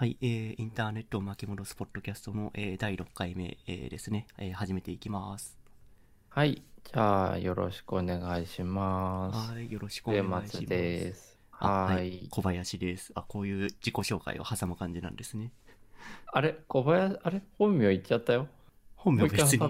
[0.00, 5.58] はい、えー、インターネットを巻き戻すポッドキャストの、えー、第6回目、えーですね、えー始めていきます。
[6.30, 6.62] はい。
[6.84, 9.52] じゃあ、よろしくお願いします。
[9.52, 10.64] はい、よろしくお願いします。
[10.64, 11.38] です。
[11.52, 12.28] あははいい。
[12.30, 13.12] 小林です。
[13.14, 15.52] あ、こういう自己紹介を挟む感じなんですね。
[16.32, 16.56] あれ？
[16.66, 17.42] 小林、あれ？
[17.58, 18.48] 本名言っちゃったよ。
[18.96, 19.68] 本名別に。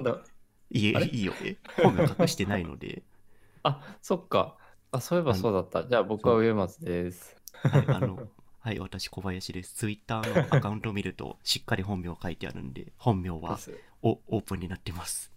[0.71, 1.07] いいあれ？
[1.07, 1.33] いいよ。
[1.43, 3.03] え本名隠してないので、
[3.65, 4.55] あ、そっか。
[4.93, 5.89] あ、そういえばそうだった。
[5.89, 7.37] じゃあ、僕は上松です。
[7.65, 8.29] はい、あの、
[8.63, 9.75] はい、私小林です。
[9.75, 13.59] ツイッターのアカウントを見ると、 しっかり本名書いてあるんで、本名は
[14.03, 15.33] おオープンになってます。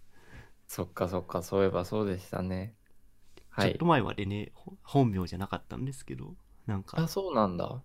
[0.68, 2.74] そっかそっか、そういえばそうでしたね。
[3.48, 3.86] はいちょっと。
[3.86, 7.82] 前までね、ほ本名じゃなかったんですけど、なんかあ、、そうなんだ。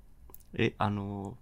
[0.55, 1.38] え、あの、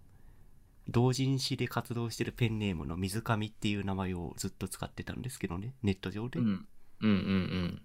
[0.88, 6.40] 同人誌で活動してるペンネームの水上っていう名前をずっと使ってたんですけどね、ネット上で。
[6.40, 6.45] うん。
[6.45, 6.68] うん
[7.02, 7.82] うんうん。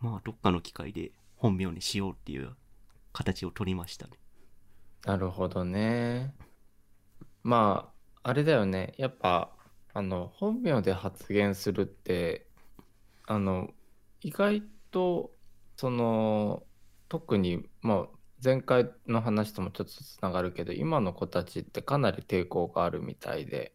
[0.00, 2.54] まあ、どっかの機会で本名にしようっていう
[3.14, 4.18] 形を取りましたね。
[5.04, 6.34] なるほどね。
[7.42, 7.92] ま
[8.22, 8.94] あ、あれだよね。
[8.98, 9.52] やっぱ、
[9.94, 12.46] あの、本名で発言するって、
[13.26, 13.70] あの、
[14.20, 15.30] 意外と、
[15.76, 16.64] その、
[17.08, 18.06] 特に、まあ、
[18.42, 23.72] 前回の話ともちょっとつながるけど、今の子たちってかなり抵抗があるみたいで。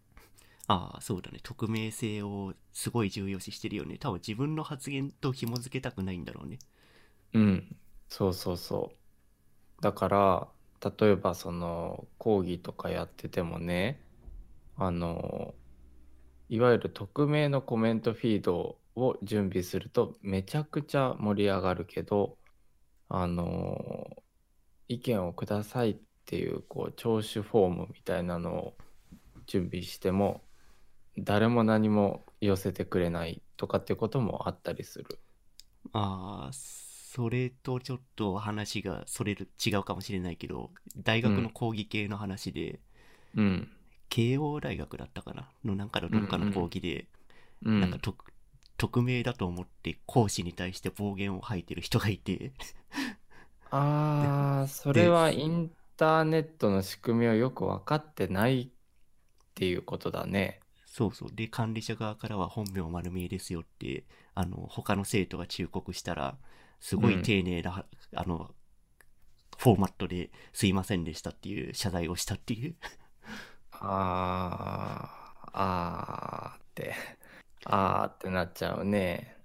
[0.68, 1.40] ああ、そうだね。
[1.44, 3.98] 匿名性をすごい重要視してるよね。
[3.98, 6.60] 多分自分の発言と紐付けたくないんだろうね。
[7.34, 7.76] うん、
[8.10, 8.92] そうそうそ
[9.80, 9.82] う。
[9.82, 10.48] だから、
[10.84, 14.02] 例えばその講義とかやっててもね、
[14.78, 15.54] あの、
[16.50, 22.38] いわゆる匿名のコメントフィードを準備するとめちゃくちゃ盛り上がるけど、
[23.10, 24.18] あの、
[24.88, 28.78] 意見をくださいっていうこう聴取フォームみたいなのを
[29.46, 30.42] 準備しても
[31.18, 35.20] 誰も何も寄せてくれないとかってこともあったりする。
[35.94, 36.50] あ、
[37.14, 42.80] それとちょっと話がそれる違うかもしれないけど、大学の講義系の話で、
[43.36, 43.70] うん。
[44.08, 45.50] 慶応大学だったかな？
[45.66, 47.08] のなんかのどっかの講義で、
[47.66, 47.82] うん。
[47.82, 48.16] なんかと
[48.78, 52.54] 匿名だと思って講師に対して暴言を吐いてる人がいて、
[53.72, 58.70] ああ、それはインターネットの仕組みをよく分かってないっ
[59.54, 60.62] ていうことだね。
[60.86, 61.30] そうそう。
[61.34, 66.38] で、管理者側からは本名丸見えですよって、あの、他の生徒が忠告したら、
[66.82, 68.52] すごい丁寧な、あの、
[69.58, 72.76] フォーマットですいませんでしたっていう謝罪をしたっていう。
[73.72, 76.96] ああ、あーって、
[77.66, 79.38] あーってなっちゃうね。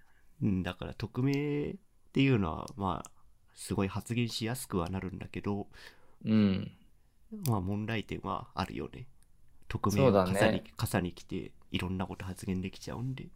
[0.43, 1.75] うん、だから匿名っ
[2.13, 3.11] ていうのは、まあ、
[3.55, 5.67] すごい発言しやすくはなるんだけど、
[6.25, 6.73] うん。
[7.49, 9.07] まあ問題点はあるよね。
[9.69, 13.29] 匿名を傘に、ね傘に来て、いろんなこと発言できちゃうんで。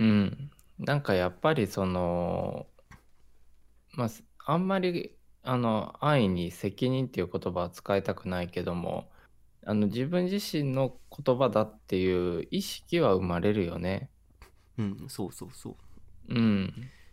[0.00, 0.50] うん。
[0.80, 2.66] なんかやっぱりその、
[3.92, 4.08] まあ、
[4.46, 9.10] あんまり、あの、安易に責任っていう言葉は使いたくないけども、
[9.64, 14.10] あの、自分自身の言葉だっていう意識は生まれるよね。
[14.78, 15.76] うん、そうそうそう。
[16.28, 16.72] うん。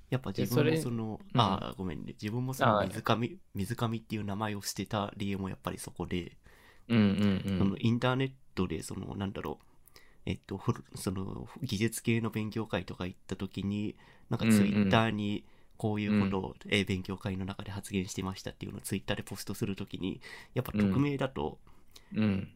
[0.10, 2.14] やっぱで自分もその、うんああ、ごめんね。
[2.22, 6.38] 自分もその水上、水上っていう名前を捨てた理由もやっぱりそこで、
[6.88, 7.58] うんうんうん。
[7.58, 9.66] そのインターネットで、その、なんだろう、
[10.26, 10.62] えっと、
[10.96, 13.96] その、技術系の勉強会とか行った時に、
[14.30, 15.46] なんかうんうんツイッターに
[15.78, 20.22] こういうことを、えー勉強会の中で発言してましたっていうのをツイッターでポストするときに、
[20.54, 21.60] やっぱ匿名だと、
[22.14, 22.50] うん。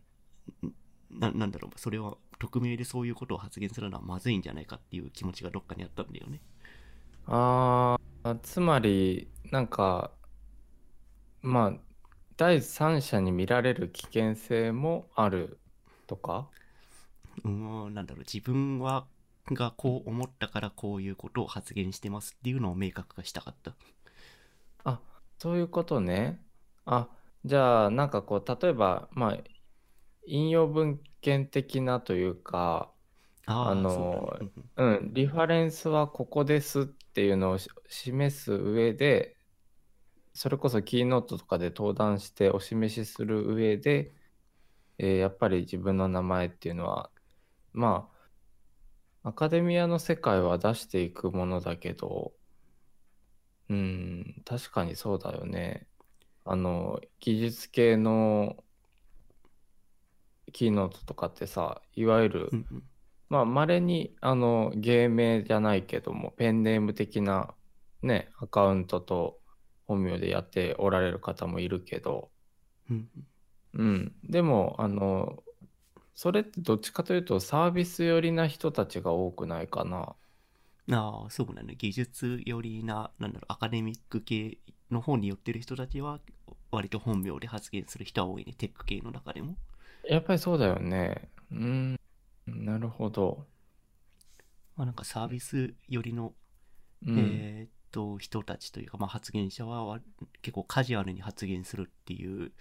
[1.12, 6.40] ななんだろう、それは匿名でそういうことを発言するのはまずいんじゃないかっていう気持ちがどっかにあったんだよね。
[7.28, 10.12] ああ、つまり、なんか、
[11.41, 11.74] まあ、
[12.38, 15.59] 第三者に見られる危険性もある
[16.07, 16.47] とか？
[17.44, 19.06] うーん、なんだろう、自分は、
[19.56, 23.76] がこう思ったからこういうことを発言してますっていうのを明確化したかった。
[24.84, 25.02] あ、
[25.38, 26.46] そういうことね。
[26.86, 27.10] あ、
[27.46, 29.38] じゃあ、なんかこう、例えば、まあ、
[30.26, 32.94] 引用文献的なというか、
[33.46, 39.38] あのそうだねうんリファレンスはここですっていうのをし示す上で、
[40.34, 44.14] それこそキーノートとかで登壇してお示しする上で、
[45.00, 47.12] えーやっぱり自分の名前っていうのは、
[47.74, 48.19] まあ、
[49.24, 52.33] アカデミアの世界は出していくものだけど、
[53.69, 55.88] うん、確かにそうだよね。
[56.45, 58.63] あの、技術系の
[60.51, 62.83] キーノートとかってさ、いわゆる、うんうん
[63.30, 67.54] まあ、稀に、あの、芸名じゃないけども、ペンネーム的な、
[68.01, 69.39] ね、アカウントと
[69.86, 72.31] 本名でやっておられる方もいるけど、
[72.89, 73.10] うん
[73.74, 74.16] うん。
[74.24, 75.44] でも、あの、
[76.15, 80.15] それってどっちかというとサービス寄りな人たちが多くないかな？
[80.91, 81.75] ああ、そうだね。
[81.77, 84.57] 技術寄りな、なんだろう、アカデミック系
[84.89, 86.19] の方に寄ってる人たちは、
[86.71, 88.53] 割と本名で発言する人は多いね。
[88.57, 89.56] テック系の中でも。
[90.03, 91.29] やっぱりそうだよね。
[91.51, 92.00] うん、
[92.47, 93.45] なるほど。
[94.75, 96.33] まあ、なんかサービス寄りの、
[97.06, 100.00] うん、えーっと人たちというか、まあ、発言者はわ
[100.41, 102.51] 結構カジュアルに発言するっていう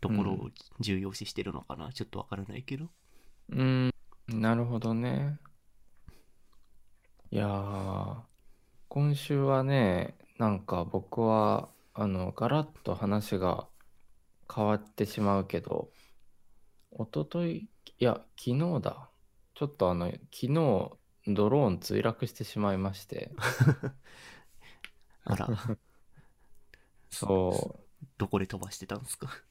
[0.00, 0.50] ところを
[0.80, 2.88] 重要視してるのかな、ちょっとわからないけど。
[3.50, 3.90] うん、
[4.28, 5.38] なるほどね。
[7.30, 8.22] いやー、
[8.88, 13.68] 今週はね、なんか僕は、あの、ガラッと話が
[14.54, 15.90] 変わってしまうけど、
[16.92, 17.54] 一昨日
[17.98, 19.10] いや、昨日だ。
[19.54, 20.90] ちょっとあの、昨日、
[21.26, 23.32] ドローン墜落してしまいまして、
[25.24, 25.48] あら。
[27.10, 27.84] そ
[28.18, 29.28] どこで飛ばしてたんですか？
[29.28, 29.47] う、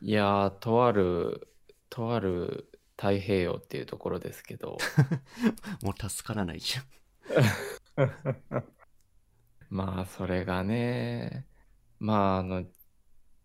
[0.00, 1.48] いやー、とある、
[1.90, 4.78] とある太平洋っていうところですけど、
[5.82, 6.84] もう助からないじゃん。
[9.70, 11.46] まあ、それがね、
[11.98, 12.64] まあ、あの、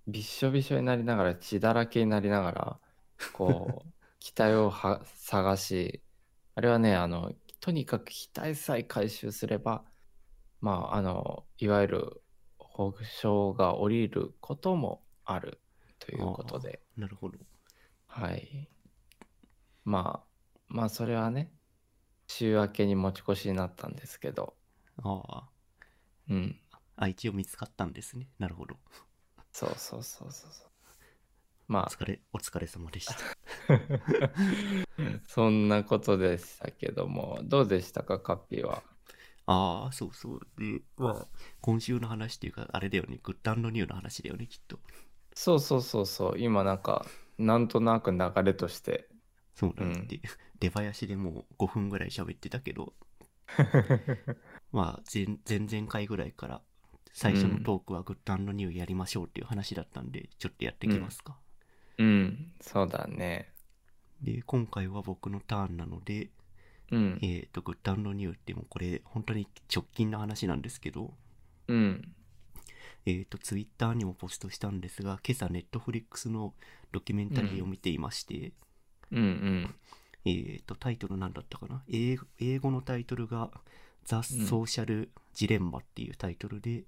[0.07, 2.81] びっしょびしょになりながら、血だらけになりながら、
[3.33, 3.89] こう、
[4.19, 6.03] 機体をは探し、
[6.55, 9.85] あれはね、あの、とにかく機体さえ回収すれば、
[10.61, 12.23] まあ、あの、いわゆる
[12.59, 15.62] 保証が降りることもある
[16.05, 17.39] ということで、なるほど。
[18.07, 18.67] はい。
[19.85, 20.27] まあ、
[20.67, 21.49] まあ、それはね、
[22.27, 24.53] 週明けに持ち越しになったんですけど、
[24.97, 25.49] あ
[26.29, 26.59] うん。
[26.71, 28.27] ああ一応見つかったんですね。
[28.37, 28.75] なるほど。
[29.53, 30.67] そうそうそうそうそう。
[31.67, 33.13] まお疲れお疲れ様でした。
[33.13, 33.79] あ、
[35.25, 38.83] そんなことでしたけども、どうでしたか、カッピーは？
[39.45, 40.39] ああそうそう。
[40.57, 41.27] でまあ
[41.61, 43.19] 今週の話っていうかあれだよね。
[43.23, 44.79] グッドニューの話だよねきっと
[45.35, 47.05] そうそうそうそう、今なんか、
[47.37, 49.09] なんとなく流れとして。
[49.55, 50.07] そうなんうん。
[50.07, 50.21] で、
[50.59, 52.93] 出囃子でもう5分ぐらい喋ってたけど。
[54.71, 56.61] まあ前前々回ぐらいから
[57.11, 61.37] 最初のトークはグッドニューやりましょうっていう話だったんでちょっとやってきますか、
[61.99, 63.53] うん、そうだね。
[64.21, 66.31] で今回は僕のターンなので
[66.91, 67.19] うん。
[67.21, 71.13] え、っ、とグッドニューってもうこれ本当に直近の話なんですけど。
[71.67, 72.13] うん、
[73.05, 76.53] えっ、とツイッターにもポストしたんですが今朝ネットフリックスの
[76.91, 78.53] ドキュメンタリーを見ていまして、
[79.11, 79.75] うん、うん、
[80.25, 81.83] えっ、とタイトルなんだったかな？
[81.89, 83.51] 英語英語のタイトルが
[84.05, 86.83] 「ザ・うんソーシャル・ジレンマ」っていうタイトルで、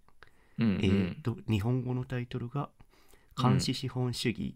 [0.58, 2.70] うん、えー、と日本語のタイトルが
[3.42, 4.56] 「監視資本主義、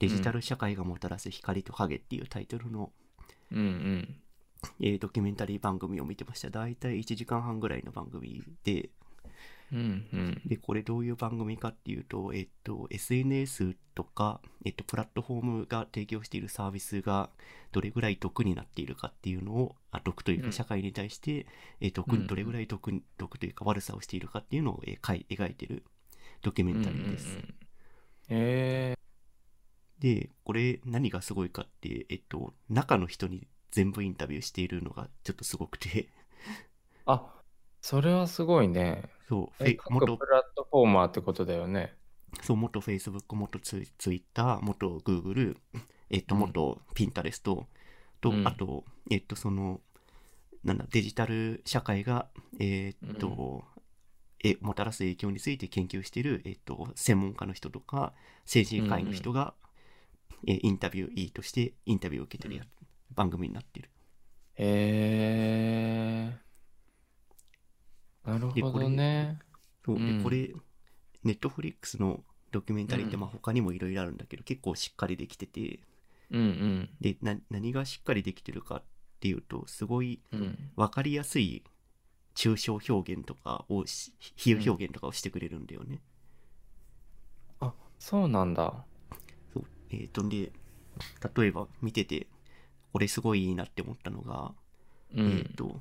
[0.00, 2.92] デジタル社会がもたらす光と影」っていうタイトルの、
[3.52, 4.16] うん、うん、
[4.80, 6.50] えードキュメンタリー番組を見てました。
[6.50, 8.90] 大体1時間半ぐらいの番組で
[9.72, 17.30] うん、うん、でこれどういう番組かっていうと、えっと、SNS とか、えっと、プラットフォームが提供しているサービスが
[17.72, 20.46] どれぐらい毒になっているかっていうのをあ毒といううん。
[20.46, 21.46] か社会に対して、
[21.80, 25.84] えー毒うんどれぐらい毒に毒というか悪さをしているかっていうのを、えー描いてる
[26.42, 27.28] ドキュメンタリーです。
[27.28, 27.54] うんうんうん。
[28.30, 28.94] え
[30.00, 36.08] でこれ何がすごいかって、えっと、中の人に全部インタビューしているのがちょっとすごくて。
[37.06, 37.39] ー、あ、
[37.80, 39.10] それはすごいね。
[39.28, 41.94] そうフェえイ元各プラットフォーマーってことだよね。
[42.42, 45.56] そう、元 Facebook、元ツイ Twitter、元 Google、
[46.10, 47.66] えっと、うん元 Pinterest と、
[48.24, 49.80] うんあと、えっと、その、
[50.64, 52.28] なんだ、デジタル社会が、
[52.58, 53.64] えっと、
[54.42, 59.54] えもたらす影響について研究している、えっと、専門家の人とか、政治界の人が、
[60.46, 62.64] えインタビュー、いいとしてインタビューを受けてるや、
[63.14, 63.90] 番組になってる。
[64.56, 66.49] えー、
[68.24, 69.38] なるほどね。
[69.84, 70.52] そう、でうんこれ、
[71.24, 75.80] ネットフリックスのドキュメンタリーって、うんまあ、他にもいろいろあるんだけど、結構しっかりできてて、
[76.30, 78.82] うんでな何がしっかりできてるかっ
[79.20, 80.40] ていうとすごいうん。
[80.40, 80.70] うん。
[80.76, 81.64] 分かりやすい
[82.34, 86.00] 抽象表現とかをし比喩表現とかをしてくれるんだよね。
[87.60, 88.84] あ、そうなんだ。
[89.52, 90.52] そうえー、とで
[91.36, 92.26] 例えば見てて
[92.92, 94.54] これすごいいいなって思ったのが、
[95.14, 95.54] うえっ、ん。
[95.56, 95.80] と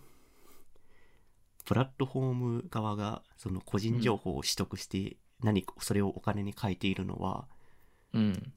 [1.69, 7.45] プラットフォーム側がその個人情報を取得して何かそれをお金に変えているのは、
[8.11, 8.53] うん。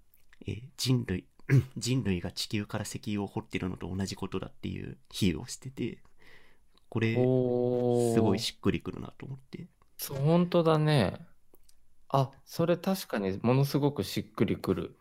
[0.47, 1.27] えー人類
[1.77, 5.99] 人類が地球から石油を掘ってるのと同じことだっていう比喩をしてて
[6.89, 7.13] これ
[8.15, 9.67] すごいしっくりくるなと思って。
[9.99, 11.21] そう、本当だね。
[12.09, 14.97] あ、それ確かにものすごくしっくりくる。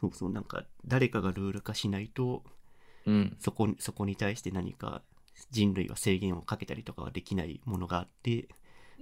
[0.00, 2.42] そうそう、なんか誰かがルール化しないと、
[3.06, 3.36] うん。
[3.38, 5.02] そこにそこに対して何か
[5.50, 8.48] 人類は制限をかけたりとかはできないものがあって、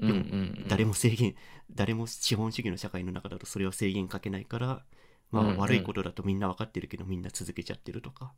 [0.05, 0.27] でも。
[0.67, 1.35] 誰も制限、
[1.71, 4.85] 誰も資本主義の社会の中だとそれは制限かけないから、
[5.31, 8.33] まあ悪いことだとみんな分かってるけどみんな続けちゃってるとか。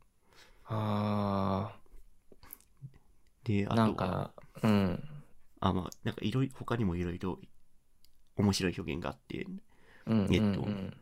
[0.65, 1.75] あ
[3.43, 4.33] で、あ、あとは、なんか、
[4.63, 5.03] うん。
[5.59, 7.39] あ、まあ、なんかいろいろ、他にもいろいろ
[8.37, 9.47] 面白い表現があって、
[10.31, 10.93] えっとうん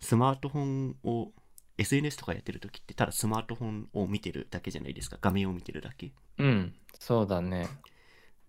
[0.00, 1.32] スマートフォンを
[1.78, 6.74] SNS とかやってる時ってただスマートフォンを見てるだけじゃないですか画面を見てるだけうん。
[6.98, 7.68] そうだね。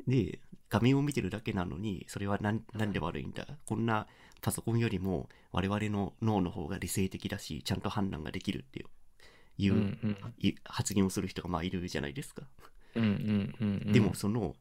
[0.07, 0.39] で
[0.69, 3.47] 画面を見てるだけなのにそれは何何で悪いんだ？
[3.65, 4.07] こんな
[4.41, 8.85] パソコンよりも我々の脳の方が理性的だしちゃんと判断ができるって
[9.57, 10.17] いう,、うんうん。
[10.39, 12.43] い発言をする人がまあいるじゃないですか、
[12.95, 13.91] うんうんうんうん。
[13.91, 14.55] でもその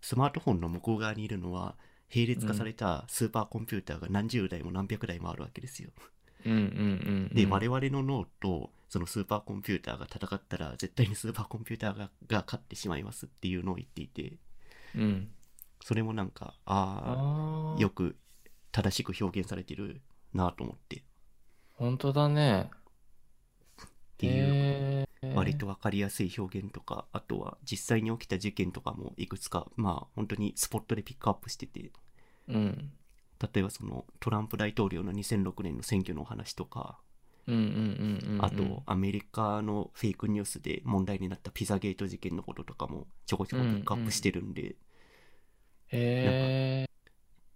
[0.00, 1.76] スマートフォンの向こう側にいるのは
[2.14, 6.04] 並列化されたスーパーコンピューターが何十台も何百台もあるわけですようん。
[7.34, 14.32] で、我々の脳とそのスーパーコンピューターが戦ったら絶対にスーパーコンピューターがが勝ってしまいますっていうのを言っていて
[14.96, 15.28] うん。
[15.82, 18.16] それもなんかああよく
[18.72, 20.00] 正しく表現されてる
[20.34, 21.02] なと思ってっ
[21.74, 22.70] 本当だね。
[24.18, 31.92] ていう割と分かりやすい表現とかあとは実際に起きた事件とかもいくつかまあ本当にスポットでピックアップしてて
[32.48, 32.90] うん。
[33.40, 36.98] 例えばそのトランプ大統領の2006年の選挙のお話とか
[37.48, 37.60] うんうん
[38.22, 38.44] うんうん。
[38.44, 44.76] あと、アメリカのフェイクニュースで問題になったピザゲート事件のこととかもちょこちょこピックアップしてるんで、
[45.88, 46.90] へえ。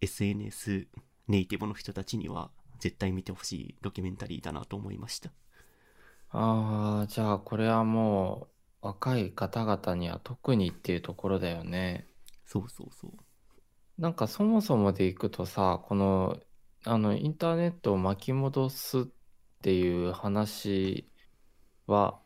[0.00, 0.88] SNS
[1.28, 5.30] ネイティブの人たちには絶対見てほしいドキュメンタリーだなと思いました。
[6.30, 8.48] ああ、じゃあこれはも
[8.82, 12.06] う若い方々には特にっていうところだよね。
[12.46, 13.10] そうそうそう。
[13.98, 16.40] なんかそもそもでいくとさ、この、
[16.84, 19.04] あの、インターネットを巻き戻すっ
[19.62, 21.08] ていう話
[21.86, 22.20] は、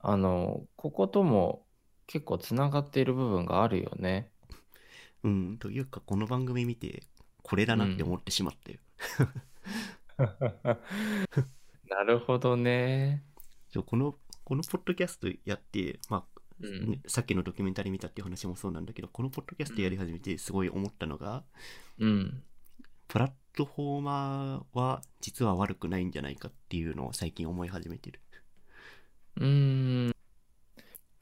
[0.00, 1.64] あの、こことも
[2.06, 4.30] 結構つながっている部分があるよね。
[5.22, 7.02] うん、というかこの番組見て
[7.42, 8.78] これだなって思ってしまったよ。
[11.88, 13.24] なるほどね。
[13.86, 21.42] このこのポッドキャストやって、まあうんねさっきのドキュメンタリー見たっていう話もそうなんだけどこのポッドキャストやり始めてすごい思ったのが、
[21.98, 22.42] うん。
[23.08, 28.20] プラットフォーマーは実は悪くないんじゃないかっていうのを最近思い始めてる。
[29.36, 30.14] うーん。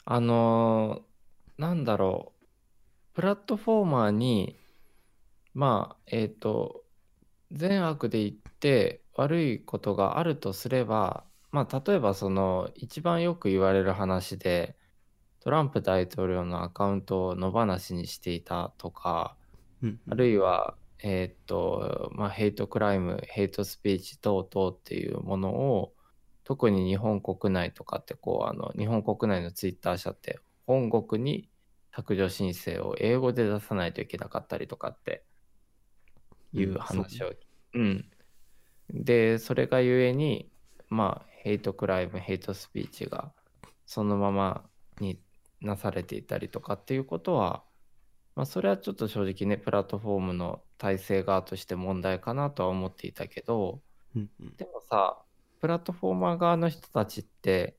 [0.04, 1.12] あのー
[1.58, 3.14] なんだろう。
[3.14, 4.56] プラットフォーマーに、
[5.54, 6.82] まあ、えっと、
[7.52, 14.76] 善悪で言って悪いことがあるとすれば、まあ、例えばその、一番よく言われる話で、
[15.42, 19.34] トランプ大統領のアカウントを野放しにしていたとか、
[19.82, 25.94] うんあるいは、えーっと、まあ、ヘイトクライム、ヘイトスピーチ等々っていうものを、
[26.44, 31.48] 特に日本国内とかって、こう、あの、日本国内のツイッター社って、本国に
[31.92, 35.24] 削除申請を英語で出さないといけなかったりとかって
[36.52, 37.32] いう話を、
[37.74, 38.04] うん。
[38.90, 40.48] で、それがゆえに、
[40.88, 43.32] まあ、ヘイトクライム、ヘイトスピーチが
[43.86, 44.64] そのまま
[45.00, 45.18] に
[45.62, 47.64] なされていたりとかっていうことは、
[48.34, 53.82] まあ、それはちょっと正直ね、プラットフォームの体制側として問題かなとは思っていたけど、
[54.16, 54.56] うんうん。
[54.56, 55.22] でもさ、
[55.60, 57.76] プラットフォーマー側の人たちって、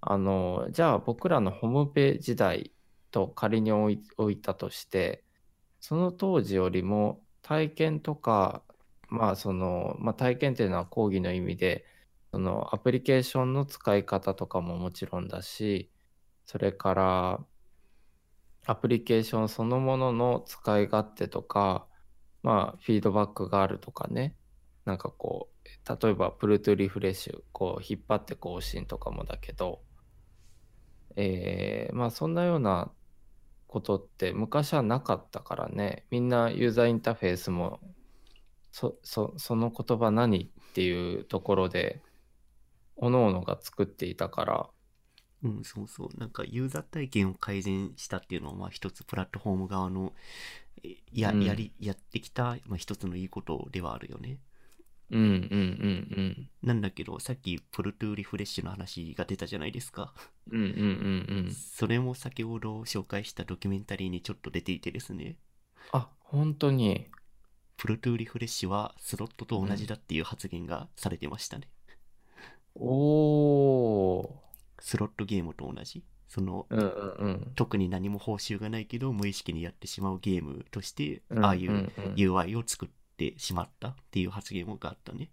[0.00, 2.72] あの、じゃあ僕らのホームページ代
[3.10, 5.24] と仮に置い置いたとして、
[5.80, 8.62] その当時よりも体験とか、
[9.08, 11.84] まあその、まあ体験っていうのは講義の意味で、
[12.32, 15.90] そのアプリケーションの使い方とかももちろんだし、
[16.46, 17.40] それから
[18.66, 21.86] アプリケーションそのものの使い勝手とか、
[22.42, 24.36] まあフィードバックがあるとかね、
[24.84, 29.82] なんかこう、例えばプルトゥリフレッシュ、こう引っ張って更新とかもだけど、
[31.16, 32.90] えーまあそんなような
[33.66, 37.80] ことって昔はなかったからね、みんなユーザーインターフェースも、
[38.72, 42.02] そ、そ、その言葉何っていうところで、
[42.98, 44.70] 各々が作っていたから、
[45.42, 46.08] うん、そうそう。
[46.18, 50.14] なんかユーザー体験を改善したっていうのは、まあ一つプラットフォーム側の、
[50.82, 54.38] えや、うんやり、やってきた、まあ一つのいいことではあるよね。
[55.10, 55.28] うんうんう
[56.20, 60.12] んなんだけど、さっき pull to refresh の話が出たじゃないですか。
[60.50, 60.60] うん。
[60.60, 60.80] うんうんう
[61.34, 61.52] んうん。
[61.52, 65.36] それも先ほど紹介したドキュメンタリーにちょっと出ていてですね。
[65.92, 67.06] あ、本当に。
[67.76, 71.68] pull to refresh はスロットと同じだっていう発言がされてましたね。
[72.74, 74.45] おー。
[74.86, 76.04] スロットゲームと同じ？
[76.28, 76.86] その、うんうん
[77.18, 77.52] うん。
[77.56, 85.30] 特に何も報酬がないけど無意識にやってしまうゲームとして、うんああいううんうん UI を作ってしまったっていう発言があったね。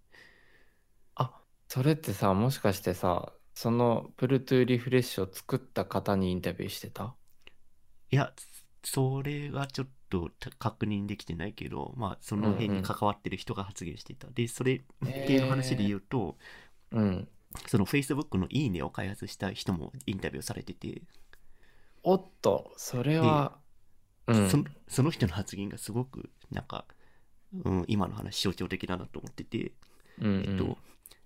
[1.14, 1.32] あ、
[1.68, 7.14] それってさ、もしかしてさ、そのプルトゥリフレッシュを作った方にインタビューしてた？
[8.10, 8.34] いや、
[8.84, 14.28] それはちょっとた確認できてないけど、まあ、その辺に関わってる人が発言していた。
[14.32, 14.82] で、それ
[15.28, 16.38] 系の話で言うと、
[16.92, 17.28] うん。
[17.68, 21.02] その Facebook のいいねを開発した人もインタビューされてて、
[22.04, 23.58] おっと、それは、
[24.28, 24.50] うん。
[24.50, 26.86] そのその人の発言がすごくなんか、
[27.64, 29.74] うん、今の話象徴的だなと思ってて、
[30.22, 30.78] うんえっと、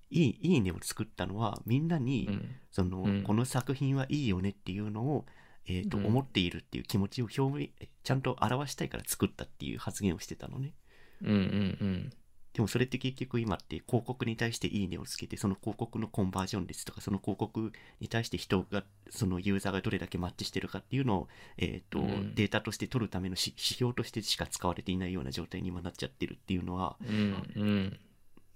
[0.10, 2.55] いいいいねを作ったのはみんなに、うん。
[2.72, 3.24] その、うん。
[3.24, 5.25] この作品はいいよねっていうのを、
[5.65, 6.05] えーとうん。
[6.05, 7.67] 思っているっていう気持ちを表明
[8.03, 10.74] ちゃんと表したいから作ったっていう発言をしてたのね。
[11.22, 12.10] うんうん
[12.57, 21.27] でもそれって結局今って広告に対していいねをつけてその広告のコンバージョン率とかその広告に対して人がそのユーザーがどれだけマッチしてるかっていうのを、
[21.59, 22.33] えーとうん。
[22.33, 27.99] データとして取るためのし指標としてしか使われていないような状態に今なっちゃってるっていうのはうんうん。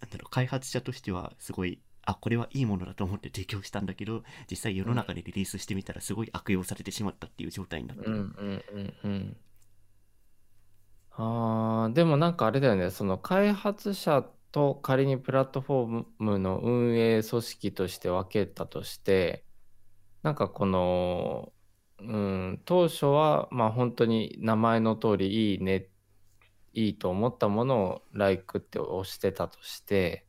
[0.01, 9.37] なんだろう開発者としてはすごいあこれはいいものだと思って提供したんだけど実際世の中でリリースしてみたらすごい悪用されてしまったっていう状態になってうんうる、んうんうん
[11.11, 12.89] あーでもなんかあれだよね。
[12.89, 19.45] その開発者と仮にプラットフォームの運営組織として分けたとして
[20.23, 21.53] なんかこの
[21.99, 25.89] うん当初はまあ本当に名前の通りいいね
[26.73, 30.27] いいと思ったものを「LIKE」って押してたとして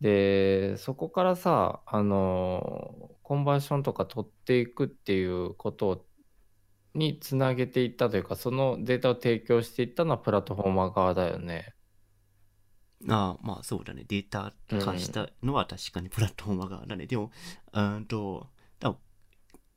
[0.00, 6.06] でそこからさあのコンバーションとか取っていくっていうことを
[6.94, 11.74] につなげていったというかそのデータを提供していったのはプラットフォーマー側だよね。
[13.08, 14.04] ああまあそうだね。
[14.06, 14.52] データ
[14.84, 17.30] 化したのは確かにプラットフォーマー側だね、でも
[17.72, 18.98] うーんと多分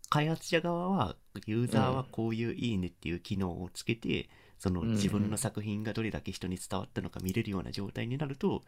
[0.09, 1.15] 開発者側は
[1.45, 4.29] ユーザーはこういういいねっていう機能をつけて、
[4.59, 8.63] その自分の作品がどれだけ人に伝わったのか見れるような状態になると、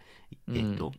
[0.48, 0.94] うんえっと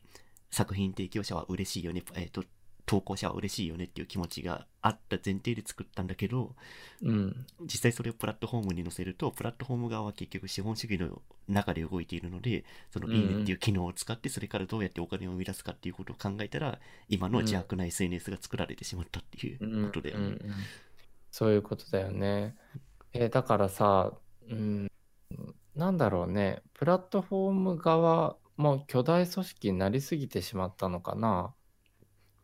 [0.50, 2.44] 作品提供者は嬉しいよね、えっと
[2.86, 6.54] 投稿者は嬉しいよねっていう気持ちがあった前提で作ったんだけど
[7.02, 7.46] うん。
[7.62, 16.78] 実際それをプラットフォームに載せるとプラットフォーム側は結局資本主義の中で動いているのでそのうんいいねっていう機能を使ってそれからどうやってお金を生み出すかっていうことを考えたら
[17.08, 20.24] 今の邪悪な SNS が作られてしまったっていうことだよね。
[20.24, 20.40] うんうんうん。
[21.30, 22.54] そういうことだよね。
[23.12, 24.12] えーだからさ、
[24.48, 24.90] うん、
[25.74, 31.54] なんだろうね、プラットフォーム側も巨大組織になりすぎてしまったのかな。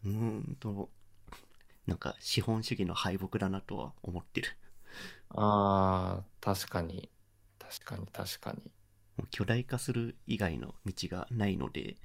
[0.04, 0.90] うーんと
[1.86, 4.56] なんか資本主義の敗北だなとは思ってる。
[5.30, 7.10] あー、確かに。
[7.58, 8.70] 確かに確かに。
[9.16, 11.96] もう巨大化する以外の道がないので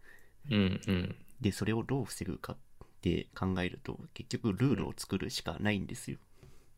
[0.49, 1.15] うんうん。
[1.41, 2.57] でそれをどう防ぐかっ
[3.01, 6.17] て考えると結局ルールを作るしかないんですよ。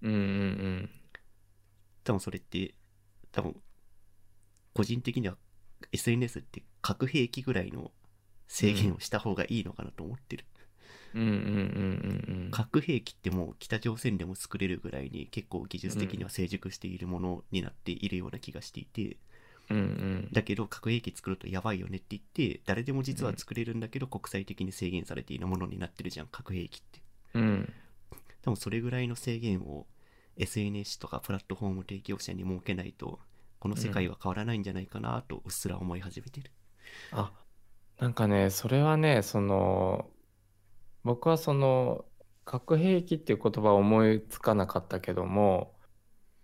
[0.02, 0.90] うんうん
[2.04, 2.74] 多分それって
[3.32, 3.56] 多分
[4.74, 5.38] 個人的には
[5.92, 7.92] SNS って核兵器ぐらいの
[8.48, 10.59] 制限をした方がいいのかなと思ってる、うん。
[12.52, 19.18] 核兵器ってもう北朝鮮でも作れるぐらいに結構技術的には成熟しているものになっているような気がしていて
[19.70, 20.30] うんうん。
[20.32, 27.02] だけど核兵器作るとやばいよねって言って誰でも実は作れるんだけど国際的に制限されているものになってるじゃん核兵器って
[27.36, 27.74] うん。
[28.42, 29.86] 多分それぐらいの制限を
[30.38, 33.20] SNS とかプラットフォーム提供者に設けないと
[33.60, 36.52] この世界は変わらないんじゃないかなとうっすら思い始めてる。
[37.12, 37.32] あ、
[38.00, 40.10] なんかね、それはね、その、
[41.04, 42.06] 僕はその、
[42.46, 45.78] 核兵器っていう言葉は思いつかなかったけども、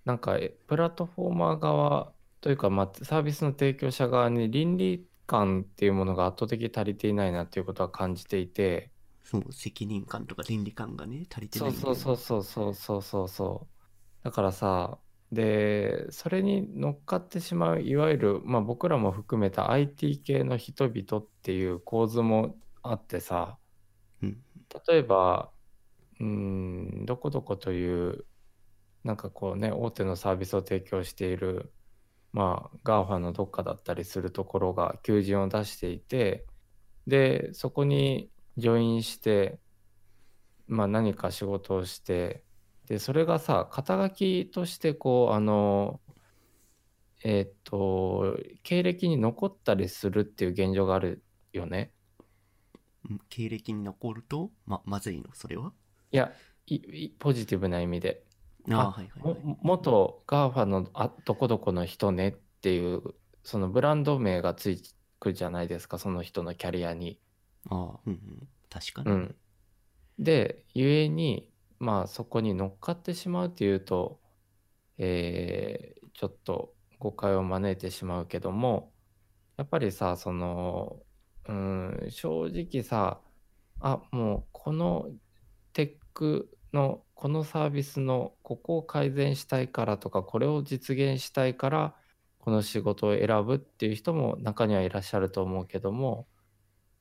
[0.05, 8.91] なんか、えプラットフォーマー側というか、まあ、サービスの提供者側に倫理観っていうものが圧倒的に足りていないなっていうことは感じていて、
[9.23, 14.23] その責任感とか倫理観がね足りてなそいそうそうそうそうそうそうそう。
[14.23, 14.99] だからさ、
[15.31, 23.64] で、それに乗っかってしまう、いわゆる、まあ僕らも含めた IT 系の人々っていう構図もあってさ、うん
[24.87, 25.51] 例えば、
[26.19, 28.25] うん、どこどこという、
[29.03, 31.73] なんかこうね、大手のサービスを提供している、
[32.33, 36.45] まあ、GAFA のどっかだったりするところが求人を出していて、
[37.07, 39.59] で、そこにジョインして、
[40.67, 42.43] まあ何か仕事をして、
[42.87, 46.01] で、それがさ、肩書きとしてこう、あの、
[47.23, 51.94] えっと、経歴に残ったりするっていう現状があるよね。
[53.09, 55.29] うん経歴に残るとままずいの？
[55.33, 55.71] それは？
[56.11, 56.31] いや、
[56.67, 58.23] いいポジティブな意味で。
[58.69, 63.01] ああはいはいはいも元 GAFA のあどこどこの人ねっていう、
[63.43, 64.75] そのブランド名がつ
[65.19, 67.19] くじゃないですか、その人のキャリアに。
[67.69, 69.35] ああうんうん確かに、うん。
[70.17, 74.19] で、ゆえに、まあそこに乗っかってしまうっていうと、
[74.97, 78.93] えーちょっと誤解を招いてしまうけども、
[79.57, 81.04] やっぱりさ、その、
[81.47, 83.21] うん、正直さ、
[83.79, 85.09] あ、もうこの
[85.73, 91.95] テックの、このサービスのここを改善したいからとか、これを実現したいから、
[92.39, 96.27] この仕事を選ぶっていう人も中にはいらっしゃると思うけども、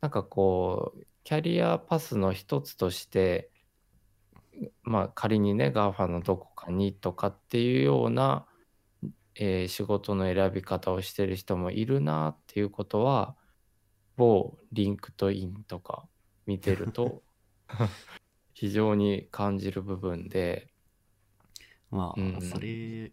[0.01, 3.51] なんかこう、キャリアパスの一つとして、
[4.83, 8.47] まあ仮にね、GAFA のどこかにとかっていうような、
[9.37, 13.37] えー仕事の選び方をしてる人もいるなっていうことは、
[14.17, 16.09] 某 LinkedIn とか
[16.47, 17.23] 見てると
[18.55, 20.73] 非常に感じる部分で、
[21.91, 23.13] まあ、うんそれ、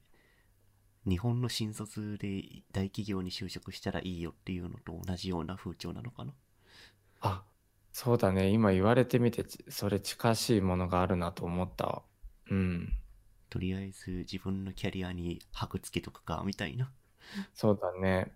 [1.06, 6.34] 日本の新卒で大企業に就職したらいいよっていうのと同じような風潮なのかな？
[7.22, 7.44] あ、
[7.94, 8.50] そうだね。
[8.50, 12.04] 今言われてみて、ちそれ近しいものがあるなと思ったわ。
[12.50, 12.98] うん。
[13.52, 16.92] とりあえず自分のキャリアに箔つけとくか、みたいな。
[17.54, 18.34] そうだね。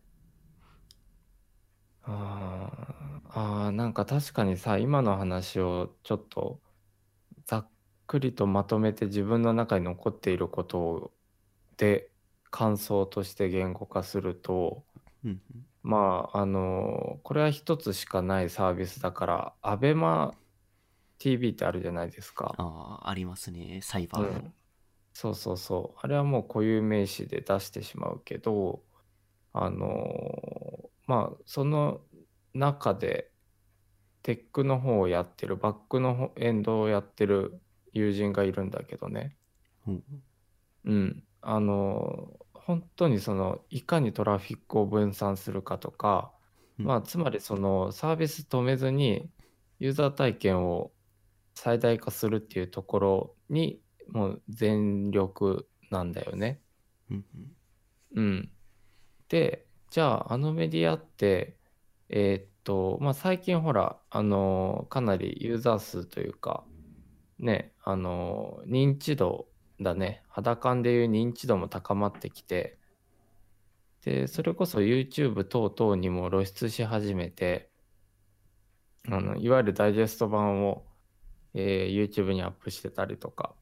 [2.06, 6.62] あーあー、なんか確かにさ、今の話をちょっと
[7.48, 7.72] ざっ
[8.08, 11.14] くりとまとめて自分の中に残っていること
[11.78, 12.12] で
[12.52, 14.86] 感想として言語化すると、
[15.24, 15.66] うんうん。
[15.84, 20.38] まあ、あの、これは一つしかないサービスだから、アベマ
[21.20, 22.58] TV ってあるじゃないですか。
[22.58, 23.82] ああ、ありますね。
[23.84, 24.34] サイバーの。
[24.34, 24.56] うん、
[25.14, 26.00] そうそうそう。
[26.04, 28.86] あれはもう固有名詞で出してしまうけど、
[29.54, 32.02] あのーまあ、その
[32.54, 33.32] 中で、
[34.24, 37.62] テックの方をやってる、バックの方エンドをやってる
[37.94, 39.38] 友人がいるんだけどね。
[39.88, 40.04] うん
[40.86, 41.24] うん。
[41.42, 46.34] あのー本当にその、いかにトラフィックを分散するかとか、
[46.80, 49.30] うんまあ、つまりそのサービス止めずに
[49.78, 50.92] ユーザー体験を
[51.54, 56.60] 最大化するっていうところにもう全力なんだよね。
[57.12, 57.56] うんうん
[58.16, 58.52] うん。
[59.30, 59.65] で、
[59.96, 61.56] じゃああのメディアって、
[62.10, 66.66] えーっと、まあ最近ほら、あのかなりユーザー数というか、
[67.40, 69.48] ね、あの認知度
[69.80, 70.22] だね。
[70.28, 72.78] 肌感でいう認知度も高まってきて、
[74.04, 77.70] で、それこそ YouTube 等々にも露出し始めて、
[79.08, 80.84] あの、いわゆるダイジェスト版を、
[81.54, 83.56] えー YouTube にアップしてたりとか、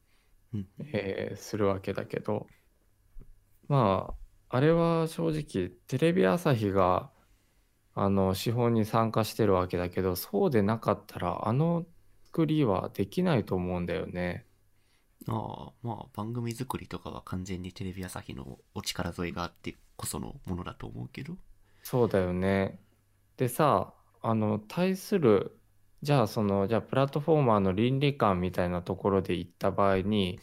[0.52, 2.48] うんえーするわけだけど、
[3.68, 7.10] まあ、あれは正直、テレビ朝日が、
[7.94, 11.86] あの、資本に参加してるわけだけど、そうでなかったら、あの
[12.26, 14.46] 作りはできないと思うんだよね。
[15.28, 21.36] ああ、まあ番組作りとかは完全にテレビ朝日のお力添えがあってこそのものだと思うけど。
[21.82, 22.80] そうだよね。
[23.36, 25.58] でさ、あの、対する、
[26.02, 30.40] じゃあその、じゃあプラットフォーマーの倫理観みたいなところで言った場合に、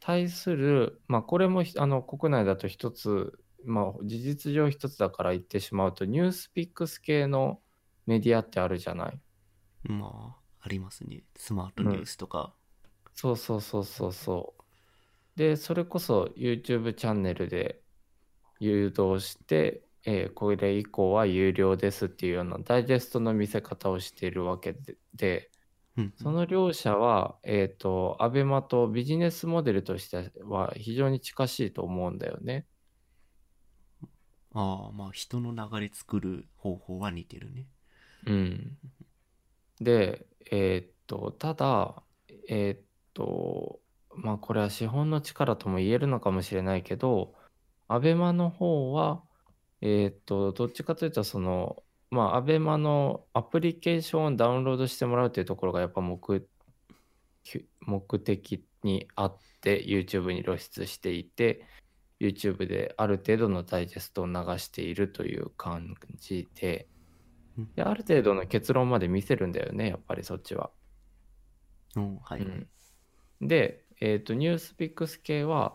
[0.00, 7.60] 対する、まあこれもひあの国内だと一つ、まあ事実上一つだから言ってしまうと、ニュースピックス系の
[8.06, 9.18] メディアってあるじゃない？
[9.84, 11.22] まあ、ありますね。
[11.36, 12.54] スマートニュースとか。
[13.14, 15.38] そうそうそうそうそう。
[15.38, 17.80] で、それこそ YouTube チャンネルで
[18.60, 25.50] 誘導して、えーこれ以降は有料ですっていうようなダイジェストの見せ方をしているわけで、で
[25.96, 32.66] うんうんその両者は、えっと、アベマとビジネスモデルとしては非常に近しいと思うんだよね。
[34.54, 37.66] ああ、まあ人の流れ作る方法は似てるね。
[38.26, 38.78] うん。
[39.80, 42.02] で、えーっと、ただ、
[42.48, 42.80] えーっ
[43.14, 43.80] と、
[44.14, 47.34] まあこれは資本の力とも言えるのかもしれないけど、
[47.88, 49.22] アベマの方は、
[49.80, 56.18] えーっと、どっちかというと、その、まあ、アベマのアプリケーションをダウンロードしてもらうというところがやっぱ目
[57.80, 61.66] 目的にあって YouTube に露出していて
[62.22, 66.86] YouTube である程度のダイジェストを流しているという感じで
[67.58, 70.70] うんである程度の結論まで見せるんだよねやっぱりそっちは。
[71.96, 72.48] うん、はい、はい。
[72.48, 72.68] うん
[73.44, 75.74] で、えっとニュースピックス系は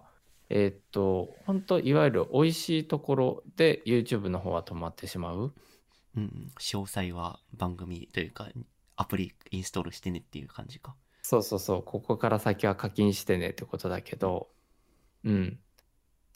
[0.50, 5.54] えっと本当いわゆる美味しいところで YouTube の方は止まってしまう。
[6.16, 8.48] うんうん、詳細は番組というか、
[8.96, 10.96] アプリインストールしてねっていう感じか。
[11.22, 14.50] そうそうそう、ここから先は課金してねってことだけど、
[15.24, 15.60] うん。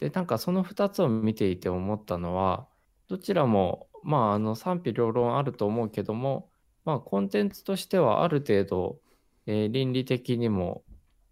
[0.01, 2.69] で、なんかその2つを見ていて思ったのは、
[3.07, 6.51] どちらも、まあ、あの賛否両論あると思うけども、
[6.85, 9.01] まあ、コンテンツとしてはある程度、
[9.47, 10.83] えー倫理的にも、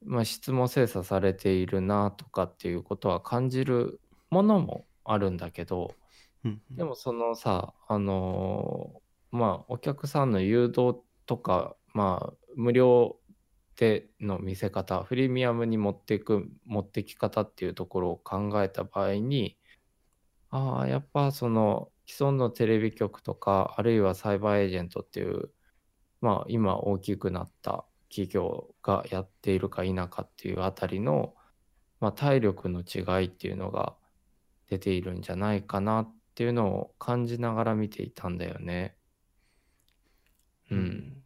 [0.05, 5.97] まあ、質も精査されているなとかっていうことは感じるものもあるんだけど、
[6.77, 13.18] でもそのさ、あのーまあ、お客さんの誘導とか、まあ、無料
[13.79, 19.57] での見せ方、プレミアムに持っていく、持ってき方っていうところを考えた場合に、
[20.49, 25.51] ああ、やっぱその既存のテレビ局とか、あるいはサイバーエージェントっていう、
[26.19, 31.33] まあ、今大きくなった企業がやっているか否かっていうあたりの、
[32.01, 33.95] まあ、体力の違いっていうのが
[34.69, 38.97] 出ているんじゃないかなっていうのを感じながら見ていたんだよね。
[40.69, 41.23] うん。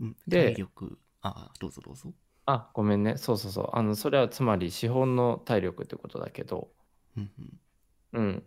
[0.00, 2.12] うん、で体力、ああ、どうぞどうぞ。
[2.46, 3.16] あ、ごめんね。
[3.16, 3.70] そうそうそう。
[3.72, 6.68] あの、それはつまり資本の体力ってことだけど、
[7.16, 7.60] うんうん
[8.12, 8.42] うん。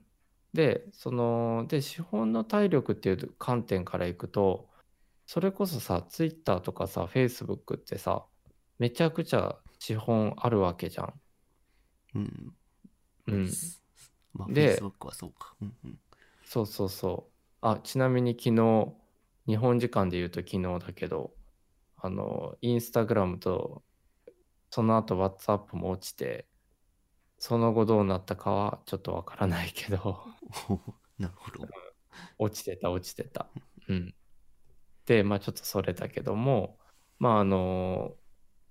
[0.53, 4.69] で、その、で、資本の体力っていう観点からいくと、
[5.25, 8.25] それこそさ、Twitter とかさ、Facebook ってさ、
[8.77, 11.13] めちゃくちゃ資本あるわけじゃん。
[12.15, 12.53] うん。
[13.27, 13.49] うん。
[14.33, 15.55] まあ、で Facebook はそうか。
[15.61, 15.99] うんうん。
[16.45, 17.31] そうそうそう。
[17.61, 18.93] あ、ちなみに昨日、
[19.47, 21.31] 日本時間で言うと昨日だけど、
[22.05, 23.83] あの、インスタグラムと、
[24.69, 26.47] その後 WhatsApp も落ちて、
[27.39, 30.23] その後どうなったかはちょっとわからないけど、
[31.17, 31.67] なるほど。
[32.37, 33.49] 落ちてた落ちてた。
[33.87, 34.15] うん。
[35.05, 36.79] で、まあちょっとそれだけども、
[37.19, 38.15] まああの、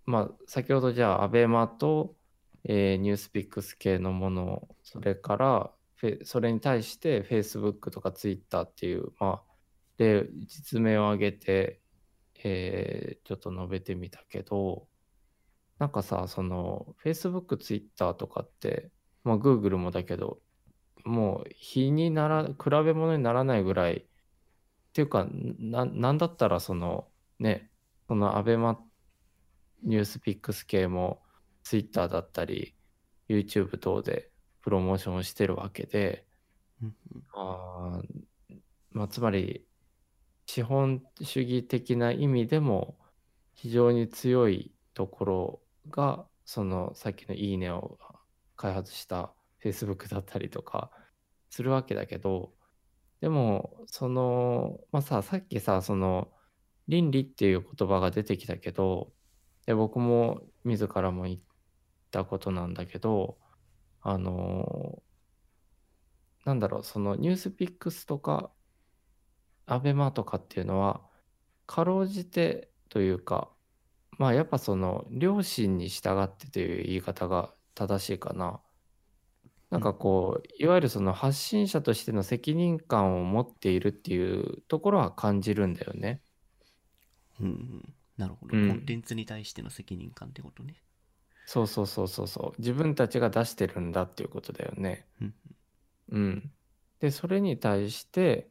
[0.07, 2.16] まあ先ほどじゃあ、アベマと、
[2.64, 5.73] えーニュースピックス系のもの、それから、
[6.25, 9.55] それに対して Facebook とか Twitter っていう、まあ、
[9.97, 11.81] で、実名を挙げて、
[12.42, 14.88] えーちょっと述べてみたけど、
[15.79, 18.90] なんかさ、その、Facebook、Twitter とかって、
[19.25, 20.40] まあ Google もだけど、
[21.05, 24.07] もう比になら、比べ物にならないぐらい、っ
[24.92, 25.27] ていうか、
[25.59, 27.70] な、なんだったらその、ね、
[28.09, 28.81] そのアベマ
[29.83, 31.23] ニュースピックス系も
[31.62, 32.77] Twitter だったり、
[33.29, 34.31] YouTube 等で
[34.62, 36.27] プロモーションをしてるわけで、
[36.83, 37.23] うんうん。
[37.33, 38.57] あー
[38.92, 39.66] まあ、つまり、
[40.46, 42.98] 資本主義的な意味でも
[43.54, 47.98] 非常に強いところが、そのさっきのいいねを
[48.57, 50.90] 開発した Facebook だったりとか
[51.50, 52.52] するわけだけど、
[53.20, 56.30] でも、その、まあさ、さっきさ、その、
[56.88, 59.12] 倫理っていう言葉が出てきたけど、
[59.66, 61.40] で、僕も自らも言っ
[62.11, 63.38] たことなんだけど、
[64.02, 65.02] あの
[66.44, 68.52] なんだろう、そのニュースピックスとか、
[69.66, 71.03] アベマとかっていうのは、
[71.66, 73.50] かろうじてというか、
[74.18, 78.62] まあやっぱその、良心に従ってという言い方が正しいかな。
[79.70, 86.22] なんかこう、いわゆるその発信者としての責任感を持っているっていうところは感じるんだよね。
[87.40, 87.94] うんうん。
[88.16, 88.57] なるほど。
[88.57, 90.83] うんコンテンツに対しての責任感ってことね。
[91.46, 92.61] そうそうそうそうそう。
[92.61, 95.07] 自分たちが出してるんだっていうことだよね。
[95.20, 95.35] うん
[96.11, 96.53] うん。
[97.00, 98.50] で、それに対して、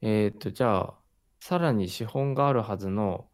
[0.00, 0.94] えっと、じゃあ、
[1.40, 3.30] さらに資本があるはずの、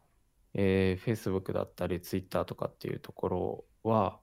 [0.54, 4.20] えー Facebook だったり Twitter とかっていうところは、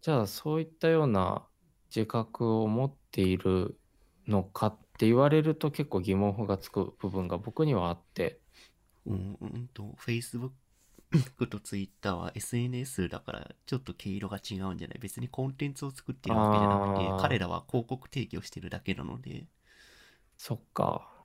[0.00, 1.46] じゃあそういったような
[1.94, 3.78] 自覚を持っている
[4.26, 8.40] のかって言われると結構疑問符がつく部分が僕にはあって、
[9.06, 10.52] うんうんと、Facebook
[11.48, 14.98] と Twitter は SNS だからちょっと毛色が違うんじゃない？
[15.00, 19.46] 別にコンテンツを作ってるわけじゃなくて、彼らは広告提供してるだけなので、
[20.38, 21.17] そっか。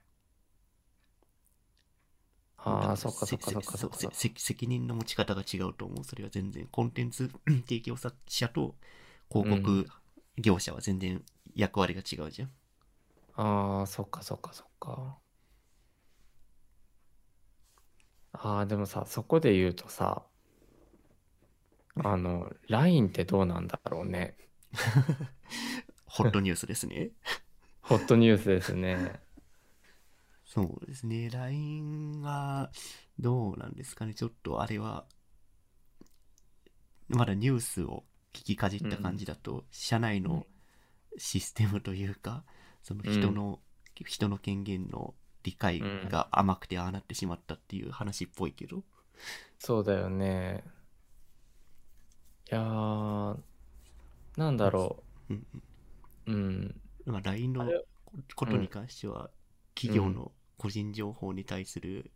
[2.66, 6.04] ああ、そっかそっかそっかそっか責任の持ち方が違うと思う。
[6.06, 7.30] それは全然、コンテンツ
[7.68, 8.12] 提供者
[8.50, 8.76] と
[9.30, 9.88] 広告
[10.38, 11.24] 業者は全然
[11.56, 12.52] 役割が違うじゃん。
[13.36, 15.20] ああ、そっかそっかそっか。
[18.34, 20.24] ああ、でもさ、そこで言うとさ、
[21.96, 24.36] あの、LINE ってどうなんだろうね。
[26.06, 27.12] ホットニュースですね。
[27.82, 29.23] ホットニュースですね。
[30.54, 31.30] そうですね。
[31.32, 32.72] LINE は
[33.18, 34.14] どうなんですかね。
[34.14, 35.08] ちょっとあれは、
[37.08, 40.46] まだニュースを聞きかじった感じだと、社内の
[41.18, 42.46] システムというか、
[42.84, 43.62] その人の、
[44.06, 48.84] 人の権限の理解が甘くてああなってしまったっていう話っぽいけど、
[49.60, 50.64] そうだよね。
[52.52, 53.38] いやー、
[54.38, 55.46] なんだろうん
[56.26, 56.32] う。
[56.32, 56.82] うん。
[57.06, 57.74] まあ、LINE の
[58.36, 59.30] ことに関しては、
[59.76, 62.12] 企業の個人情報に対する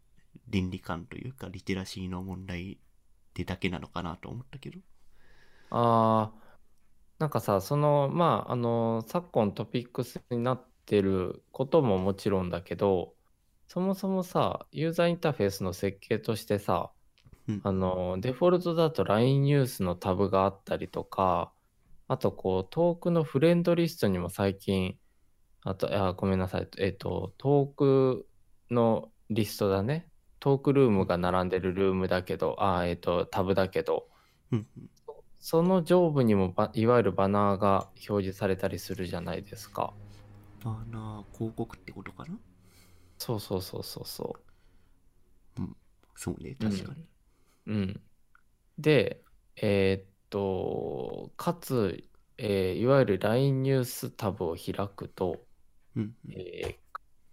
[0.48, 2.80] 倫理観というか、リテラシーの問題
[3.34, 4.80] でだけなのかなと思ったけど。
[5.70, 6.48] ああ、
[7.20, 13.16] なんかさ、その、まあ、あの、昨今トピックスになってることももちろんだけど、
[13.68, 16.92] そもそもさ、ユーザーインターフェースの設計としてさ、
[17.48, 21.52] うんあの、デフォルトだと LINE ニュースのタブがあったりとか、
[22.08, 24.98] あとこう、トークのフレンドリストにも最近、
[25.70, 26.70] あと、あ、ごめんなさい。
[26.78, 28.30] えっと、トーク
[28.72, 30.10] のリストだね。
[30.40, 34.08] トークルームが並んでるルームだけど、あ、えっと、タブだけど、
[34.52, 34.90] うんうん
[35.40, 39.94] その上部にもばいわゆるバナーが表示されたりするじゃないですか。
[40.64, 42.38] あな広告ってことかな？
[43.20, 44.40] そうそうそうそうそ
[46.16, 46.64] そうね、う。
[46.64, 47.08] 確かに。
[47.68, 47.76] うん。
[47.76, 48.04] うん
[48.80, 49.24] で、
[49.58, 55.47] えーっと、かつ、えーいわゆる LINE ニュースタブを開くと、
[55.98, 56.88] うんうんえー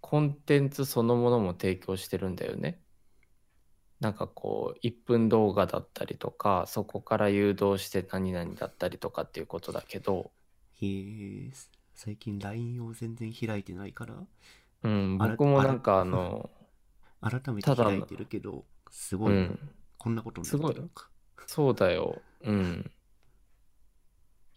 [0.07, 2.79] コンテンツそのものも提供してるんだよね。
[3.99, 10.31] なんかこう、1分動画だったりとか、そこから誘導して何々だったりとかっていうことだけど、
[10.79, 10.85] へ
[11.47, 11.51] え、
[11.95, 14.13] 最近 LINE を全然開いてないから、
[14.83, 16.51] うん、僕もなんかあの、
[17.21, 19.59] 改めてただ開いてるけど、すごい、うん、
[19.97, 21.09] こんなことになってるのか。
[21.47, 22.21] そうだよ。
[22.41, 22.91] うん。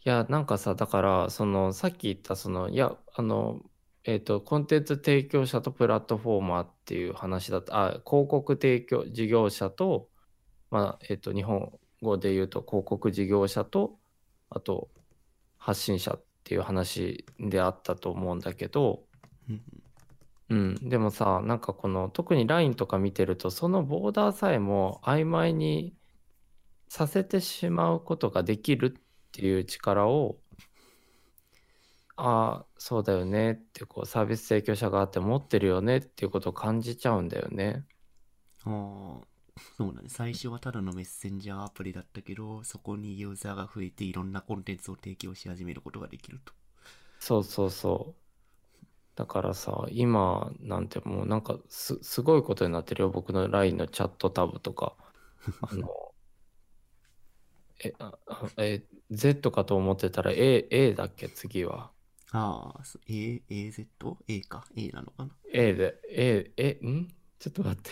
[0.05, 3.61] いや、なんかさ、だから、その、さっき言った、その、いや、あの、
[4.09, 10.09] えっと、コンテンツ提供者とプラットフォーマーっていう話だった、あ、広告提供事業者と、
[10.71, 13.99] まあ、えっと、日本語で言うと広告事業者と、
[14.49, 14.89] あと、
[15.59, 19.05] 発信者っていう話であったと思うんだけど、
[19.51, 19.63] うん
[20.49, 25.95] うん、でもさ、なんかこの、特に LINE とか見てると、そのボーダーさえも曖昧に
[26.89, 30.39] させてしまうことができるっていう力を、
[32.21, 37.87] ああ、そうだよねって、こう、サービス提供者があって持ってるよねっていうことを感じちゃうんだよね。
[38.65, 39.27] ああ、
[39.77, 40.09] そうだね。
[40.09, 46.53] 最初はただのメッセンジャーアプリだったけど、そこにユーザーが増えていろんなコンテンツを提供し始めることができると。
[47.21, 48.23] そうそうそう。
[49.17, 53.11] だからさ、今なんてもうなんかす、すごいことになってるよ。
[53.11, 54.97] 僕の LINE のチャットタブとか。
[55.61, 56.15] あの、
[57.85, 57.97] え、
[58.59, 61.93] え、Z かと思ってたら A、A だっけ次は。
[62.33, 63.87] ああ、そ A、AZ?
[64.29, 64.65] A か。
[64.77, 67.09] A なのかな？A で、A、え、ん？
[67.39, 67.91] ちょっと待って。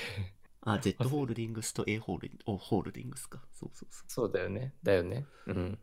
[0.63, 3.41] あ、Z ホールディングスと A ホールディンおホールディングスか。
[3.53, 4.05] そうそうそう。
[4.09, 4.75] そうだよね。
[4.83, 5.25] だよね。
[5.47, 5.79] うん。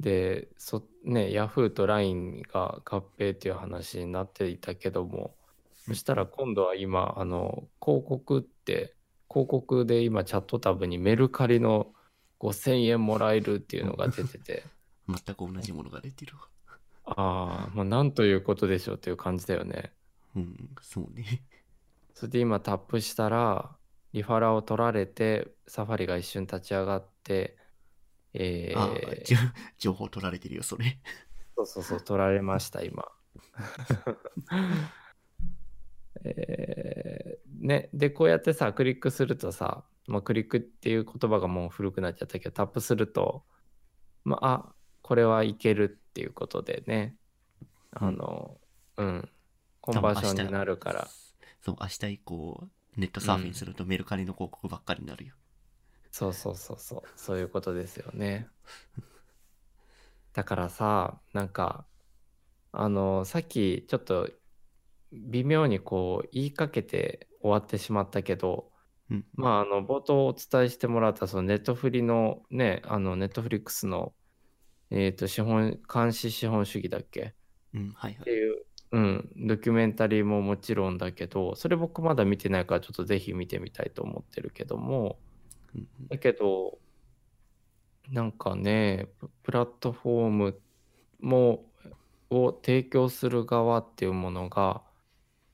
[0.00, 5.34] で、そ、ね、Yahoo と LINE が合併っていう話になっていたけども、
[5.86, 8.94] そしたら今度は今、あの、広告って、
[9.28, 11.92] 広告で今チャットタブにメルカリの
[12.40, 14.64] 5000円もらえるっていうのが出てて、
[15.08, 16.48] 全く同じものが出てるわ。
[17.06, 19.92] ああ、まあなんということでしょうっていう感じだよね。
[20.34, 21.42] うん、そうね。
[22.14, 23.78] それで今タップしたら、
[24.12, 27.56] リファラを取られて、サファリが一瞬立ち上がって、
[28.34, 29.38] えああー、じゃ
[29.78, 31.00] 情報取られてるよ、それ。
[31.56, 33.04] そうそうそう、取られました、今。
[36.24, 43.46] えーね、で、こうやってさ、クリックするとさ、まあ、クリックっていう言葉がもう古くなっちゃったけど、タップすると、
[44.24, 44.75] まあ、あ、
[45.06, 47.14] これはいけるっていうことでね、
[47.92, 48.58] あの、
[48.96, 49.28] うん、
[49.80, 51.08] コンバーションになるから、
[51.60, 55.36] そう、明日以降、ネットサーフィンするとメルカリの広告ばっかりになるよ。
[56.10, 58.48] そうそうそうそう、そういうことですよね。
[60.34, 61.86] だからさ、なんか、
[62.72, 64.28] あの、さっきちょっと
[65.12, 68.72] 微妙にこう言いかけて終わってしまったけど、
[69.08, 69.24] うん。
[69.34, 74.12] まあ、あの、冒頭お伝えしてもらった、そのネットフリのね、あの、ネットフリックスの、
[74.90, 77.34] えっと、資本、監視資本主義だっけ？
[77.74, 78.20] うん、はいはい。
[78.20, 85.18] っていう、うん、ドキュメンタリーももちろんだけど、それ僕まだ見てないから、ちょっとぜひ見てみたいと思ってるけども、
[85.74, 86.08] うんうん。
[86.08, 86.78] だけど、
[88.10, 90.60] なんかね、ププラットフォーム
[91.20, 91.64] も
[92.30, 94.82] を提供する側っていうものが、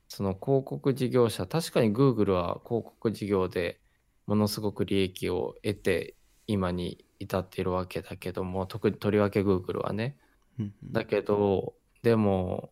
[0.07, 3.79] その広告事業者、確かに Google は広告事業で
[4.27, 6.15] ものすごく利益を得て
[6.45, 10.17] 今に至っているわけだけども、特にとりわけ Google はね。
[10.59, 12.71] うんうんだけど、でも、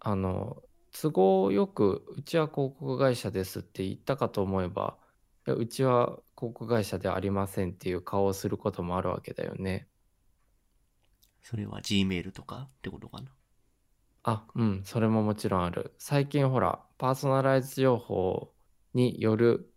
[0.00, 4.98] あの、都合よく、うちは広告会社ですって言ったかと思えば、
[5.46, 9.88] いやうちは広告会社ではありませんっていう顔をすることもあるわけだよね。
[11.42, 13.30] それは Gmail とかってことかな？
[14.22, 15.94] あ、うん、それももちろんある。
[15.98, 18.52] 最近ほら、パーソナライズ情報
[18.94, 19.70] による、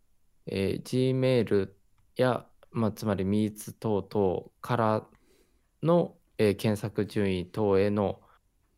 [0.46, 1.70] えー Gmail
[2.16, 5.10] や、まあ、つまり Meets 等々から
[5.84, 8.22] の、えー検索順位等への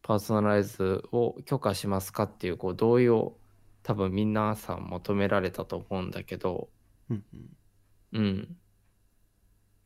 [0.03, 3.39] パーソナライズを許可しますかっていうこう同意を
[3.83, 6.71] 多分皆さん求められたと思うんだけど、
[7.09, 7.25] うん。
[8.11, 8.59] うん。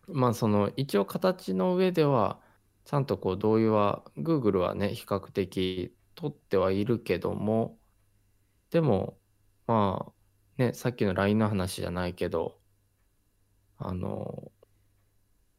[0.08, 2.42] まあその一応形の上では
[2.86, 7.80] ちゃんとこう同意は Google はね比較的取ってはいるけども
[8.72, 9.22] でも
[9.68, 10.14] まあ
[10.58, 12.63] ねさっきの LINE の話じゃないけど
[13.86, 14.52] あの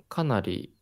[0.08, 0.74] かなり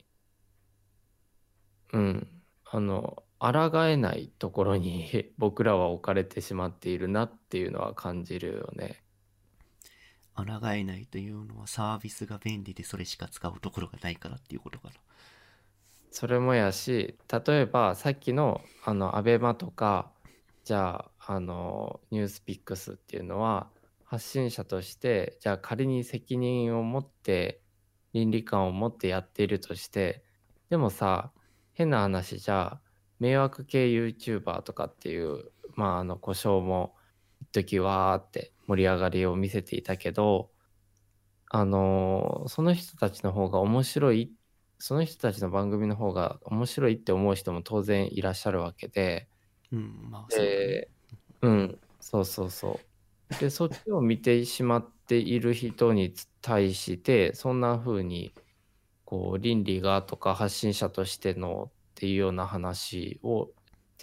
[1.93, 2.29] うん
[2.65, 9.03] あの抗えないところに 僕らは置かれてしまっているなっていうのは感じるよね。
[10.35, 14.95] 抗えないというのはサービスが便利でそれしか使うところがないからっていうことかな。
[16.11, 20.13] それもやし例えばさっきのあのアベマとか
[20.65, 23.69] じゃああのニュースピックスっていうのは
[24.13, 27.63] 発信者としてじゃあ仮に責任を持って
[28.13, 30.23] 倫理観を持ってやっているとして
[30.69, 31.33] でもさ
[31.73, 32.81] 変な話じゃあ
[33.21, 36.95] 迷惑系 YouTuber とかっていうまああの故障も
[37.41, 40.51] 一時わーって盛り上がりを見せていたけど
[41.49, 44.31] あのその人たちの方が面白い
[44.79, 49.27] その人たちの番組の方が面白いって思う人も当然いらっしゃるわけで、
[49.73, 50.35] うん、まあ。
[50.37, 50.91] で、
[51.41, 52.92] うん、そうそうそう。
[53.41, 58.35] で、そっちを見てしまっている人に対して、そんな風に、
[59.05, 63.51] こう、倫理がとか発信者としてのっていうような話を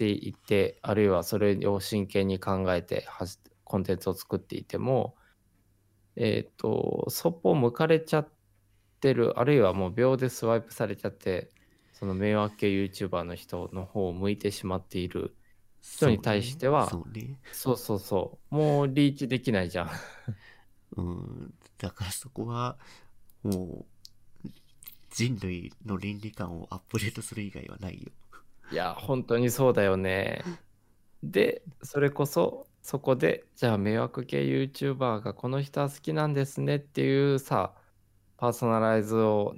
[0.00, 3.06] ていて、あるいはそれを真剣に考えて
[3.64, 5.14] コンテンツを作っていても、
[6.16, 8.28] えっ、と、そっぽを向かれちゃっ
[9.00, 11.50] てる、あるいはもう秒でスワイプされちゃって、
[11.92, 15.36] その迷惑系 YouTuber の人の方を向いてしまっている
[15.80, 17.38] 人に対してはそうね。
[17.52, 18.54] そうそうそう。
[18.54, 19.90] もうリーチできないじゃん。
[20.96, 21.54] うん。
[21.78, 22.76] だからそこは、
[23.42, 23.86] も
[24.44, 24.48] う、
[25.10, 28.10] 人類の倫理観をアップデートする以外はないよ。
[28.70, 30.44] いや、本当にそうだよね。
[31.22, 37.74] で、それこそ、そこで、じゃあ迷惑系 YouTuber がこの人は好きなんですねっていうさ、
[38.36, 39.54] パーソナライズを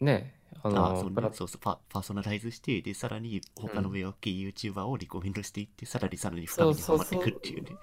[0.00, 7.76] ね、ああの、そうね、そうそうパ、パーソナライズして、で、さらに他の迷惑系 YouTuber をリコメンドしていって、さらにさらに深みにはまっていくっていうね。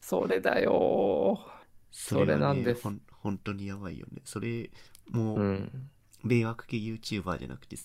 [0.00, 1.40] それだよ
[1.90, 4.22] それなんですほん本当にやばいよね。
[4.24, 4.70] それ、
[5.10, 5.40] もー。
[5.40, 5.90] うう、ん。
[6.24, 7.76] 迷惑系 YouTuber じゃなくて、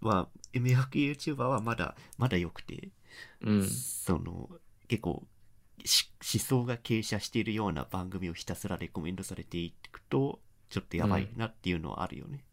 [0.00, 2.90] は、迷惑系 YouTuber はまだ、まだ良くて、
[3.40, 3.68] うん。
[3.68, 4.50] その、
[4.88, 5.26] 結構、
[5.84, 12.44] し思想が傾斜しているような番組をひたすらレコメンドされていくと、ちょっとやばいなっていうのはあるよね。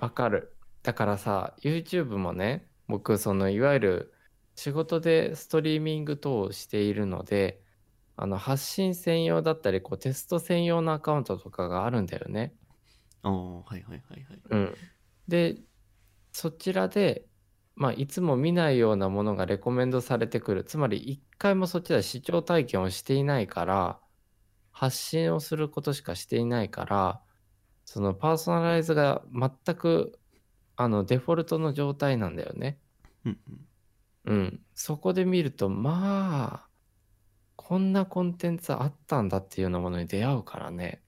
[0.00, 0.52] わかる。
[0.82, 4.14] だからさ、YouTube もね、僕、その、いわゆる
[4.54, 7.62] 仕事でストリーミング等をしているので、
[8.16, 12.54] あの、発信専用だったり、こう、テスト専用のアカウントとかがあるんだよね。
[13.22, 14.42] おーはいはいはいはい。
[14.50, 14.74] うん。
[15.28, 15.62] で、
[16.32, 17.26] そちらで、
[17.76, 20.64] まあ、いつも見ないようなものがレコメンドされてくる。
[20.64, 24.00] つまり、一回もそっちで視聴体験をしていないから、
[24.70, 27.22] 発信をすることしかしていないから、
[27.84, 30.19] そのパーソナライズが全く、
[30.80, 32.78] あの、デフォルトの状態なんだよね。
[34.24, 34.60] うん。
[34.74, 36.68] そこで見ると、まあ、
[37.54, 41.02] こんなコンテンツあったんだっていうようなものに出会うからね。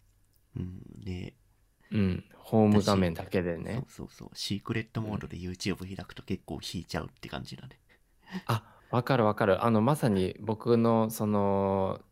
[0.54, 1.32] うん、ね
[1.90, 2.24] うん。
[2.34, 3.82] ホーム画面だけでね。
[3.88, 4.30] そうそうそう。
[4.34, 7.80] シークレットモードで YouTube 開くと結構引いちゃうって感じだね。
[8.44, 9.64] あ、わかるわかる。
[9.64, 12.02] あの、まさに僕の、その、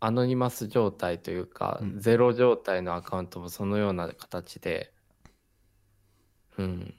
[0.00, 4.94] アノニマス状態というか、うんゼロ状態のアカウントもそのような形で、
[6.58, 6.94] うん。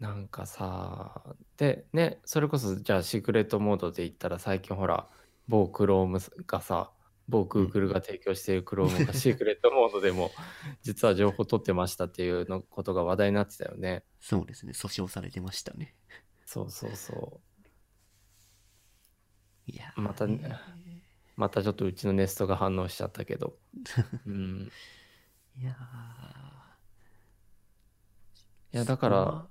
[0.00, 5.08] なんかさ、で、ね、それこそ、じゃあ、シークレットモードで言ったら、最近ほら、
[5.48, 6.90] 某 Chrome がさ、
[7.28, 10.30] 某 Google が提供している Chrome がシークレットモードでも、
[10.82, 14.04] 実は情報取ってましたっていうのことが話題になってたよね。
[14.20, 14.72] そうですね。
[14.72, 15.94] 訴訟されてましたね。
[16.44, 17.54] そうそうそう。
[19.66, 20.54] いやーまたね
[21.36, 23.58] またちょっとうちのネストが反応しちゃったけど。
[24.26, 24.70] うん。
[25.56, 25.76] いや
[28.74, 29.46] いや、ーだから、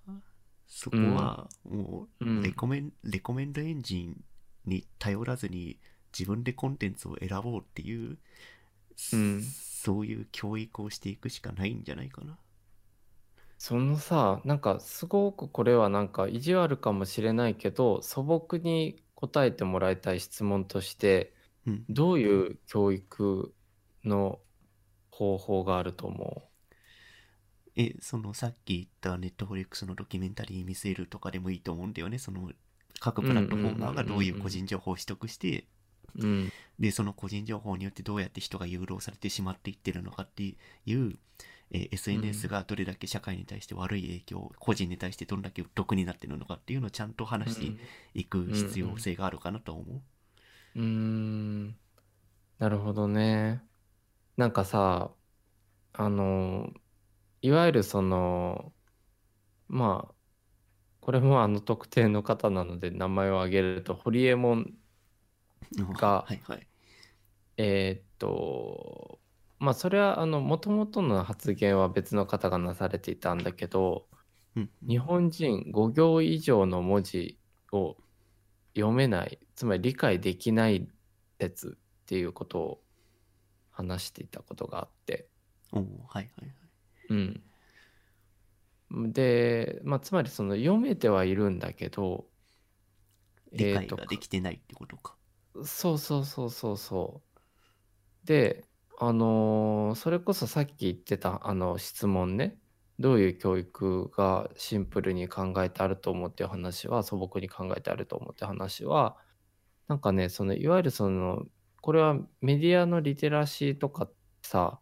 [0.67, 4.23] そこは、もう、うんレコメン、レコメンドエンジン
[4.65, 5.79] に頼らずに
[6.17, 8.17] 自分でコンテンツを選ぼうっていう、
[9.13, 12.37] うんそういう教育をしていくしかないんじゃないかな。
[13.57, 21.33] そのさ、なんかすごくこれはなんか意地悪かもしれないけど、素朴に答えてもらいたい質問として、
[21.65, 21.85] うん。
[21.89, 23.53] どういう教育
[24.03, 24.39] の
[25.11, 26.43] 方法があると思
[27.75, 32.17] え、そのさっき言ったネットフリックスのドキュメンタリー見せるとかでもいいと思うんだよね。
[32.19, 32.51] その
[32.99, 35.65] 各プラットフォーマーがどういう個人情報を取得して、
[36.15, 36.53] ううん。
[36.79, 40.53] で、その個人情報によってどうやって人が誘導されてしまっていってるのかってい
[40.93, 41.17] う、
[41.71, 47.73] えー SNS がどれだけ社会に対して悪い影響、個人に対してどんだけ得になってるのかっていうのをちゃんと話して
[48.13, 50.01] いく必要性があるかなと思う。
[50.75, 51.75] うーん。
[52.59, 53.63] なるほどね。
[54.37, 55.11] なんかさ、
[55.93, 56.73] あの、
[57.43, 58.71] いわゆるその、
[59.67, 60.13] まあ、
[61.01, 64.73] これもあの特定の方なので名前を挙げると、ホリエモン、
[65.99, 66.67] がはいはい。
[67.57, 69.19] えーっと、
[69.59, 74.07] まあそれはあの、もともとの発言は別の方がなされていたんだけど、
[74.55, 74.69] うん。
[74.87, 77.37] 日本人5行以上の文字
[77.73, 77.97] を
[78.73, 80.87] 読めない、つまり理解できない
[81.41, 82.83] 説っていうことを
[83.71, 85.27] 話していたことがあって、
[86.07, 86.62] はいはいはい。
[87.09, 87.43] うん。
[89.11, 92.29] で、まあ、つまりその読めてはいるんだけど、
[93.53, 95.17] 理解ができてないってことか。
[95.65, 97.23] そうそうそうそうそ
[98.23, 98.27] う。
[98.27, 98.65] で、
[98.99, 102.59] あのーそれこそさっき言ってたあの質問ね、
[102.99, 109.17] どういう教育がシンプルに考えてあると思っていう話は、素朴に考えてあると思って話は、
[109.87, 111.45] なんかね、そのいわゆるその、
[111.81, 114.09] これはメディアのリテラシーとか
[114.43, 114.81] さ、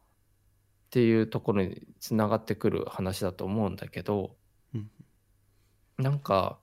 [0.91, 4.35] っていうところにつながってくる話だと思うんだけど、
[4.75, 4.91] うん。
[5.97, 6.59] なんか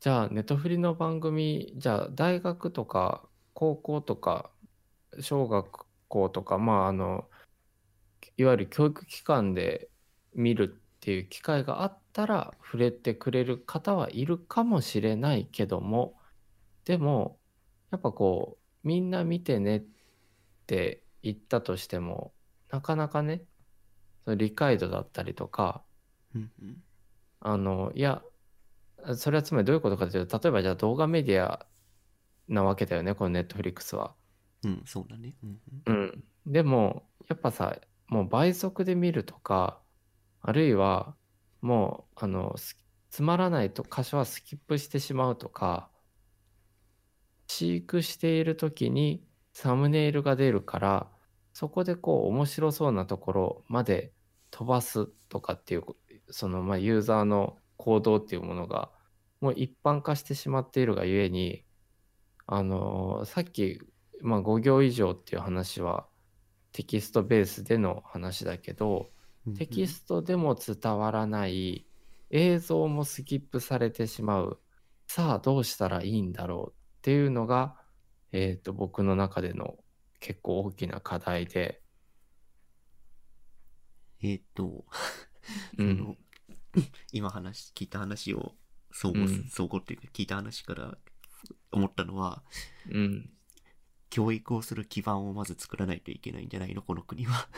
[0.00, 4.50] じゃあネトフリの番組じゃあ大学とか高校とか
[5.20, 7.24] 小学校とかまああの
[8.36, 9.88] いわゆる教育機関で
[10.34, 16.18] 見るっていう機会があったら触れてくれる方はいるかもしれないけども
[16.84, 17.38] でも
[17.90, 19.84] やっぱこうみんな見てねっ
[20.66, 22.34] て言ったとしても
[22.70, 23.40] なかなかね
[24.24, 25.82] その理解度だったりとか
[26.34, 26.82] うんうん
[27.40, 28.22] あのいや
[29.16, 31.66] それはつまりどういうことかというと例えばじゃあ動画メディア
[32.48, 34.14] なわけだよねこのネットフリックスは。
[34.64, 35.34] うん、そうだね。
[35.42, 37.76] うんうんうん、でもやっぱさ
[38.08, 39.78] もう倍速で見るとか
[40.40, 41.14] あるいは
[41.60, 42.76] もうあのす
[43.10, 45.88] つまらないと箇所はスキップしてしまうとか
[47.46, 49.22] 飼育している時に
[49.52, 51.06] サムネイルが出るから
[51.54, 54.12] そこでこう面白そうなところまで
[54.50, 55.84] 飛ばすとかっていう
[56.28, 58.90] そのまあユーザーの行動っていうものが
[59.40, 61.64] もう一般化してしまっているがゆえに
[62.46, 63.80] あのさっき
[64.24, 66.06] まあ、5行以上っていう話は
[66.72, 69.10] テキストベースでの話だけど
[69.58, 71.86] テキストでも伝わらない
[72.30, 74.58] 映像もスキップされてしまう。
[75.06, 77.76] さあどうしたらいいんだろうっていうのが、
[78.32, 79.76] えー、と僕の中での
[80.20, 81.80] 結構大きな課題で、
[84.22, 84.84] えーっと、
[85.78, 86.16] うん。
[87.12, 88.54] 今話、聞いた話を、
[88.90, 89.48] 総合、うん。
[89.50, 90.96] 総合っていうか聞いた話から
[91.72, 92.42] 思ったのは、
[92.90, 93.30] うん、
[94.08, 96.82] 教育をする基盤をまず作らないといけないんじゃないの？
[96.82, 97.48] この国は。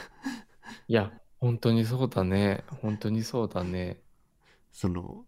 [0.88, 2.64] いや本当にそうだね。
[2.82, 4.00] 本当にそうだね。
[4.72, 5.24] その、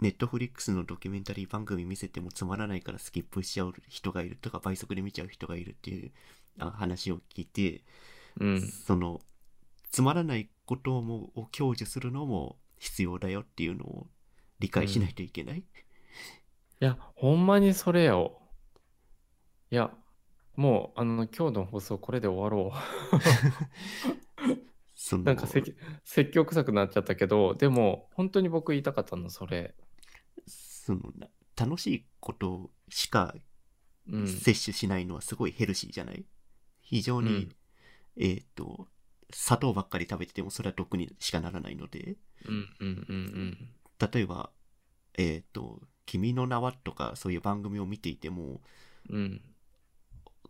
[0.00, 6.12] ネットフリックスのドキュメンタリー番組見せてもつまらないからスキップしちゃう人がいるとか倍速で見ちゃう人がいるっていう
[6.60, 7.82] あ話を聞いて、
[8.38, 8.60] うん。
[8.60, 9.20] その
[9.90, 14.06] つまらないこともを享受するのも必要だよっていうのを
[14.60, 15.58] 理解しないといけない？
[15.58, 15.64] い
[16.78, 18.40] やほんまにそれよ。
[19.70, 19.90] いや
[20.56, 22.78] もうあの今日の放送これで終わろう。
[25.24, 29.74] なんか説教臭くなっちゃったけどでも本当に僕言いたかったのそれ
[30.88, 33.34] そのな楽しいことしか
[34.10, 34.26] うん。
[34.26, 36.24] 摂取しないのはすごいヘルシーじゃない、
[36.80, 37.56] 非常に、うん。
[38.16, 38.88] えっ、と
[39.30, 42.16] 砂糖ばっかり食べててもそれは毒にしかならないので。
[42.46, 43.68] うんうんうん
[44.12, 44.50] 例えば
[45.18, 48.62] えっ、と「君の名は」とかそういう番組を見ていても
[49.10, 49.16] うん。
[49.16, 49.42] うん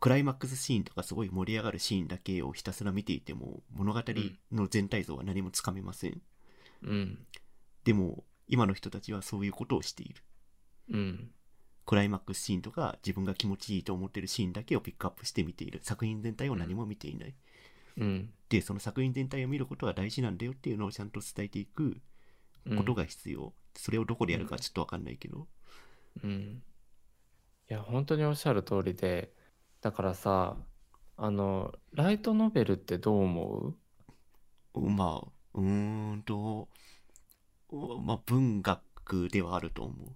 [0.00, 4.00] クライマックスシーンとかすごい盛り上がるシーンだけをひたすら見ていても物語
[4.52, 6.22] の全体像は何もつかめません、
[6.82, 7.26] うん。
[7.82, 10.22] でも今の人たちはそういうことをしている
[10.90, 11.30] うん。
[11.86, 17.34] クライマックスシーンとか自分が気持ちいいと思ってるシーンだけをピックアップして見ている作品全体を何も見ていない、
[17.96, 18.30] うん。
[18.50, 21.96] でその作品全体を見ることは大事なんだよっていうのをちゃんと伝えていく
[22.76, 25.46] ことが必要、それをどこでやるかちょっとわかんないけど、
[26.22, 26.62] うん。
[27.70, 29.32] いや本当におっしゃる通りで
[29.80, 30.56] だからさ
[31.16, 33.74] あのライトノベルってどう思
[34.74, 34.80] う？
[34.80, 36.68] まあうーんと
[37.70, 40.08] まあ文学ではあると思う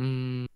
[0.00, 0.06] うー
[0.44, 0.46] ん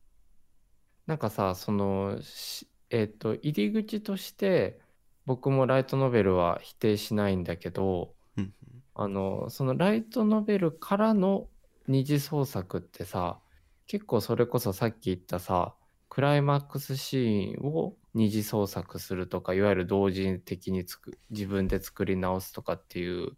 [1.06, 4.80] なんかさそのしえっ、と入り口として
[5.26, 8.52] 僕もライトノベルは否定しないんだけどうん
[8.94, 11.48] あのそのライトノベルからの
[11.88, 13.38] 二次創作ってさ
[13.86, 15.74] 結構それこそさっき言ったさ
[16.08, 23.32] クライマックスシーンを二次創作するとかいわゆる同時的につく自分で作り直すとかっていう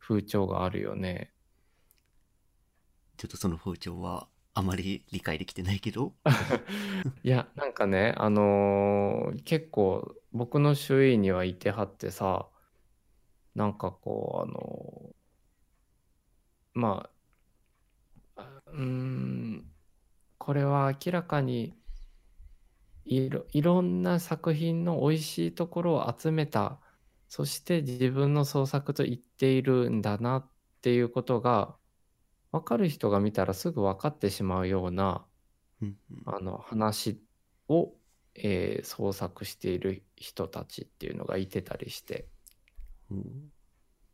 [0.00, 1.32] 風潮があるよね。
[3.18, 6.14] ちょっとその風潮はあまり理解できてないけど。
[7.22, 12.48] いやなんかねあのー結構僕の周囲にはいてはってさ
[13.54, 17.10] なんかこうあのーま
[18.36, 19.64] あうん
[20.38, 21.74] これは明らかに
[23.04, 26.80] いろいろんな作品の美味しいところを集めた
[27.28, 30.50] そして自分の創作と言っているんだなっ
[30.82, 31.76] ていうことが
[32.52, 35.26] 分かる人が見たらすぐ分かってしまうような
[35.82, 37.22] うんうんあの話
[37.68, 37.94] を、
[38.34, 42.28] えー創作している人たちっていうのがいてたりして、
[43.10, 43.52] うん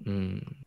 [0.07, 0.67] うん。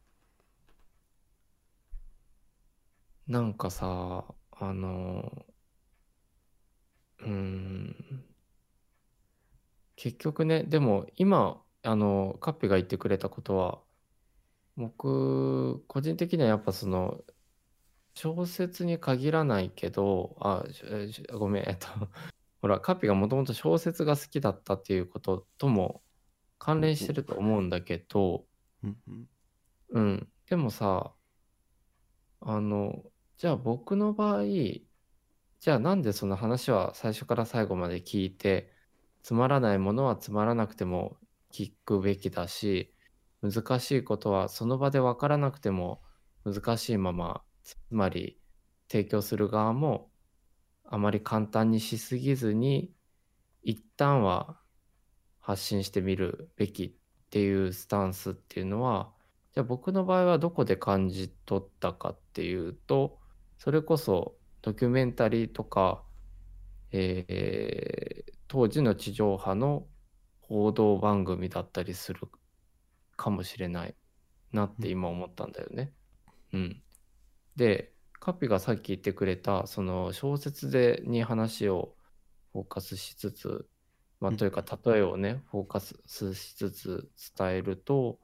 [3.28, 5.45] なんかさ、あの、
[7.20, 7.95] うん。
[9.95, 13.82] 結局ね、でも今、あの、カッピが言ってくれたことは、
[14.78, 17.24] 僕、個人的にはやっぱその、
[18.22, 20.65] 小説に限らないけど、あ、
[21.32, 21.88] ごめん、えっと、
[22.61, 26.03] ほら、カッピがもともと小説が好きだったっていうこととも
[26.57, 28.45] 関連してると思うんだけど、
[29.91, 30.30] うん。
[30.47, 31.15] でもさ、
[32.41, 33.05] あの、
[33.38, 38.74] じゃあ僕の場合、じゃあなんでその話は最初から最後まで聞いて、
[39.24, 41.15] つまらないものはつまらなくても
[41.53, 42.93] 聞くべきだし、
[43.41, 46.01] 難しいことはその場で分からなくても
[46.43, 48.39] 難しいまま、つまり
[48.89, 50.12] 提供する側も
[50.86, 52.93] あまり簡単にしすぎずに、
[53.64, 54.60] 一旦は
[55.39, 56.93] 発信してみるべきっ
[57.30, 59.14] ていうスタンスっていうのは、
[59.53, 63.20] じゃあ僕の場合はどこで感じ取ったかっていうと、
[63.57, 66.03] それこそドキュメンタリーとか、
[66.91, 69.88] えー当時の地上波の
[70.41, 72.28] 報道番組だったりする
[73.16, 73.95] かもしれない
[74.51, 75.93] なって今思ったんだよね。
[76.53, 76.84] うん。
[77.60, 77.91] で、
[78.22, 81.93] カピがさっき言ってくれた、その小説でに話を
[82.53, 83.68] フォーカスしつつ、
[84.22, 84.38] まあ、うん。
[84.38, 88.18] というか例えをね、フォーカスしつつ伝えると、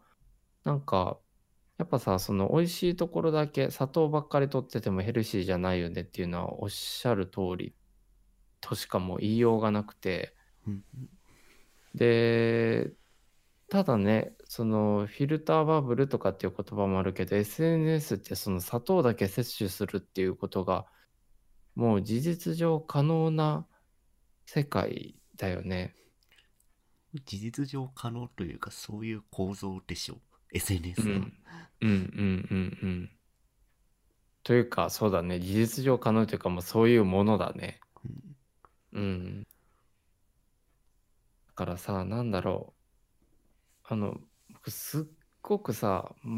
[0.63, 1.19] なんか、
[1.77, 7.75] やっぱさ、その美味しいところだけ砂糖ばっかり取っててもヘルシーじゃないよねっていうのはおっしゃる通り
[8.61, 10.33] としかもう言いようがなくて、
[10.65, 10.83] うん。
[11.93, 12.93] で、
[13.67, 20.85] ただね、そのフィルターバブルとかっていう言葉もあるけど、SNS ってその砂糖だけ摂取するっていうことが、
[21.75, 23.67] もう事実上可能な
[24.45, 25.93] 世界だよね。
[27.25, 30.19] 事実上可能というかそういう構造でしょう
[30.53, 31.33] SNS は、うん。
[31.81, 33.09] うんうんうんうん。
[34.43, 35.41] というか、そうだね。
[35.41, 37.81] 事実上可能というか、もうそういうものだね。
[38.93, 39.43] うんうん。
[41.47, 42.85] だからさ、なんだろう。
[43.87, 44.17] あの、
[44.65, 45.05] 僕すっ
[45.43, 46.35] ごくさ、全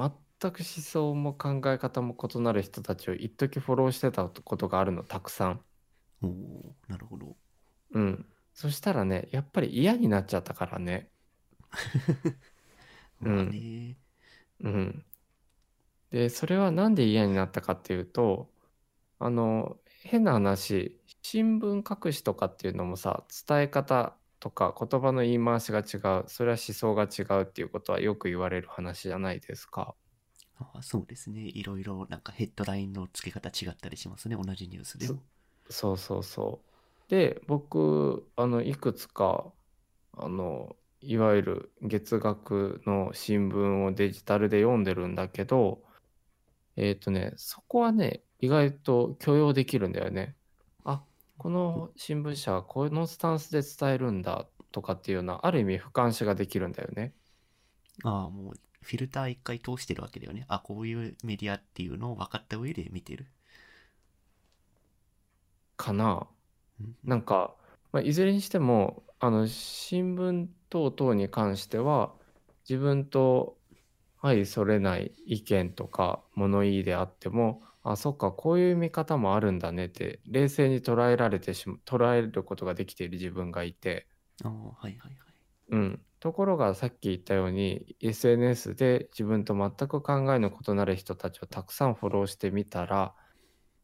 [0.52, 5.66] く思想も考え方も異なる人たちを一時フォローしてたことがあるの、たくさん。
[6.22, 7.36] おおなるほど
[7.92, 8.26] うん。
[8.54, 11.12] そしたらね、やっぱり嫌になっちゃったからね。
[13.22, 13.98] う んまあね、
[14.62, 15.06] うん。
[16.10, 18.54] で、それはなんで嫌になったかっていうと、
[19.20, 29.96] あの、変な話、新聞各紙とかっていうのもさ、伝え方とか言葉の言い回しが違う、それは思想が違うっていうことはよく言われる話じゃないですか。
[30.60, 35.22] あそうですねいろいろなんかヘッドラインの付け方違ったりしますね同じニュースでも
[35.70, 37.10] そうそうそう。
[37.10, 39.52] で、僕、あの、いくつか、
[40.14, 45.84] あの、いわゆる月額の新聞をデジタルで読んでるんだけど、
[46.78, 50.37] えっとね、そこはね、意外と許容できるんだよね。
[51.40, 57.16] あ、この新聞社はこのスタンスで伝えるんだとかっていうような、ある意味俯瞰視ができるんだよね。
[58.04, 63.28] ああもうフィルター一回通してるわけだよねあこういうメディアっていうのを分かった上で見てる
[65.78, 66.28] かな。
[66.80, 67.56] うんなんか、
[67.92, 72.14] まあ、いずれにしてもあの新聞等々に関しては
[72.70, 73.58] 自分と
[74.22, 84.08] 相それない意見とか物言いであってもあそっかこういう見方もあるんだねって冷静に捉えられてしま捉えることができている自分がいて、
[84.44, 85.18] ああはいはいはい。
[85.70, 93.16] うん、ところがさっき言ったように SNS で自分と全く考えの異なる人たちをたくさんフォローしてみたら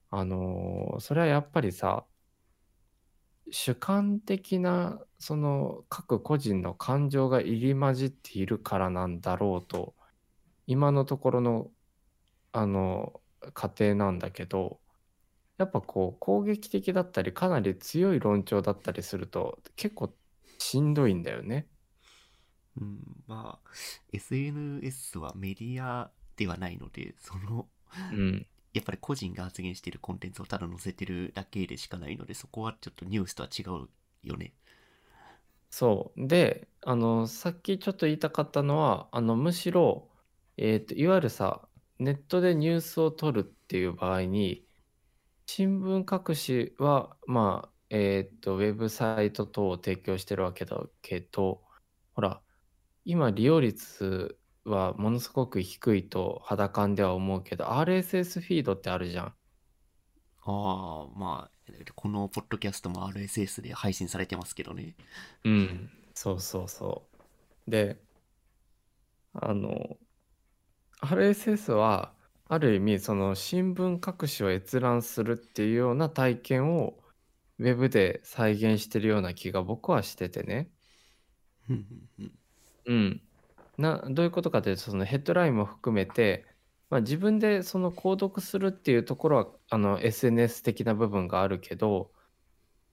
[0.09, 2.05] あのーそれはやっぱりさ
[3.51, 9.95] 主観的なその各個人の感情が入り混じっているからなんだろうと
[10.67, 11.71] 今のところの
[12.51, 13.21] あの
[13.53, 14.79] 過程なんだけど
[15.57, 20.13] やっぱこう攻撃的だったりかなり強い論調だったりすると結構
[20.59, 21.67] しんどいんだよね。
[22.79, 23.69] うんまあ
[24.11, 27.67] SNS はメディアではないのでその
[28.11, 33.87] うん、やっぱり個人が発言してるコンテンツをただ載せてるだけでしかないのでそこはちょっとニュースとは違う
[34.23, 34.53] よね
[35.69, 36.27] そう。
[36.27, 40.09] で、あの、さっきちょっと言いたかったのは、あの、むしろ、
[40.57, 41.67] えっと、いわゆるさ、
[42.03, 44.67] ネットでニュースを取るっていう場合に、
[45.47, 51.63] 新聞各紙は、まあ、えっと、ウェブサイト等を提供してるわけだけど、
[52.13, 52.41] ほら、
[53.05, 59.35] 今、利用率はものすごく低いと肌感では思うけど、RSS フィードってあるじゃん。
[60.45, 61.51] ああまあ
[61.95, 64.93] このポッドキャストも RSS で配信されてますけどね
[65.45, 67.03] うん、そうそうそ
[67.67, 67.71] う。
[67.71, 67.97] で、
[69.33, 69.97] あの、
[71.03, 72.13] RSS は、
[72.45, 77.01] ある意味、その新聞各紙を閲覧するっていうような体験を、
[77.59, 80.71] ウェブで再現してるような気が僕はしててね。
[82.85, 83.21] うん。
[83.77, 86.45] な、どういうことかというと、そのヘッドラインも含めて、
[86.89, 92.13] まあ、自分でその購読するっていうところは、あの、SNS 的な部分があるけど、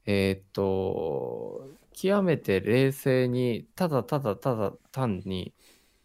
[0.07, 5.55] えーっと、極めて冷静に、ただただただ単に、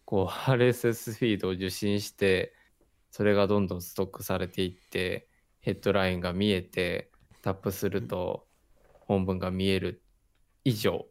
[0.06, 2.54] こう RSS フィードを受信して
[3.12, 5.30] それがどんどんストックされていって
[5.62, 8.48] ヘッドラインが見えてタップすると
[9.02, 10.04] 本文が見える
[10.64, 11.06] 以上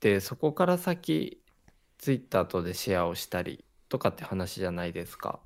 [0.00, 1.42] でそこから先
[1.98, 5.40] Twitter とでシェアをしたりとかって話じゃないですか。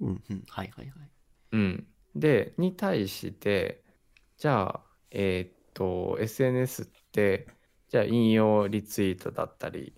[0.00, 0.44] うんうん。
[0.48, 1.10] はいはいはい。
[1.52, 3.82] うん、でに対して
[4.36, 7.48] じゃあえーっと SNS って
[7.88, 9.94] じゃあ引用リツイートだったり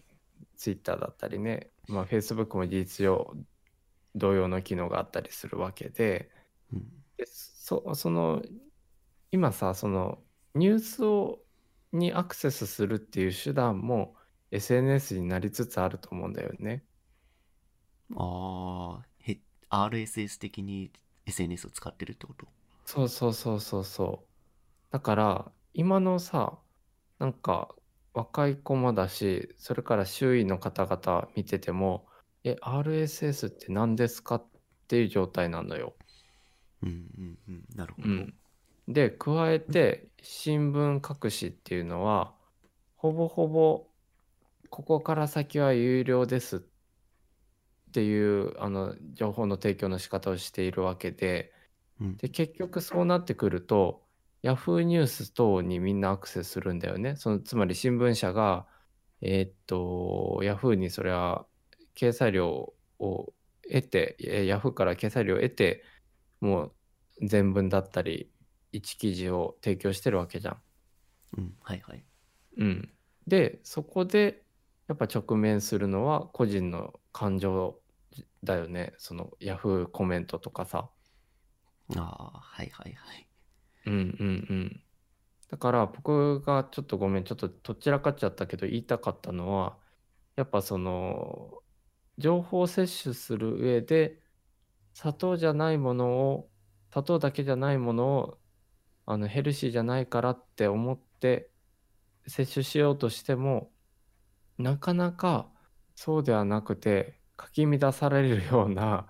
[0.60, 3.34] Twitter だったりね、まあ、Facebook も事実上
[4.14, 6.30] 同様の機能があったりするわけで
[6.72, 6.80] うん。
[7.16, 8.42] でそその
[9.32, 10.18] 今さその
[10.54, 11.40] ニュースを
[11.92, 14.16] にアクセスするっていう手段も
[14.50, 16.84] SNS になりつつあると思うんだよね。
[18.16, 20.92] ああ、へ、RSS 的に
[21.26, 22.46] SNS を使ってるってこと？
[22.84, 24.92] そうそうそうそうそう。
[24.92, 26.58] だから今のさ
[27.18, 27.74] なんか
[28.14, 32.08] 若い子もだしそれから周囲の方々見てても
[32.44, 34.48] 「え RSS って何ですか?」っ
[34.88, 35.96] ていう状態なのよ。
[36.82, 37.64] うんうんうん。
[37.74, 38.08] なるほど。
[38.08, 38.34] うん、
[38.88, 42.34] で加えて新聞各紙っていうのは
[42.96, 43.86] ほぼほぼ
[44.70, 46.60] ここから先は有料ですっ
[47.92, 51.52] ていうあの情報の提供の仕方をしているわけで
[52.00, 54.09] うんで結局そうなってくると
[54.42, 57.16] Yahoo ニュース等にみんなアクセスするんだよね。
[57.16, 58.66] そのつまり新聞社が
[59.20, 61.46] えーっと Yahoo にそれは
[61.94, 63.32] 掲載料を
[63.70, 65.84] 得てえ Yahoo から掲載料を得て
[66.40, 66.64] も
[67.20, 68.32] う全文だったり
[68.72, 70.62] 一記事を提供してるわけじゃん。
[71.38, 71.54] うん。
[71.62, 72.04] はいはい。
[72.56, 72.90] うん、
[73.26, 74.42] でそこで
[74.88, 77.80] やっぱ直面するのは個人の感情
[78.42, 80.90] だよねそのヤフーコメントとかさ。
[81.96, 83.29] ああ、はいはいはい。
[83.86, 84.84] うんうんうん。
[85.50, 89.78] だから僕がちょっとごめんちょっとどちらかっちゃったけど言いたかったのは
[90.36, 91.62] やっぱその
[92.18, 94.22] 情報摂取する上で
[94.94, 96.50] 砂糖じゃないものを
[96.90, 98.40] 砂糖だけじゃないものを
[99.06, 101.50] あのヘルシーじゃないからって思って
[102.26, 103.72] 摂取しようとしても
[104.58, 105.52] なかなか
[105.96, 109.08] そうではなくてかき乱されるような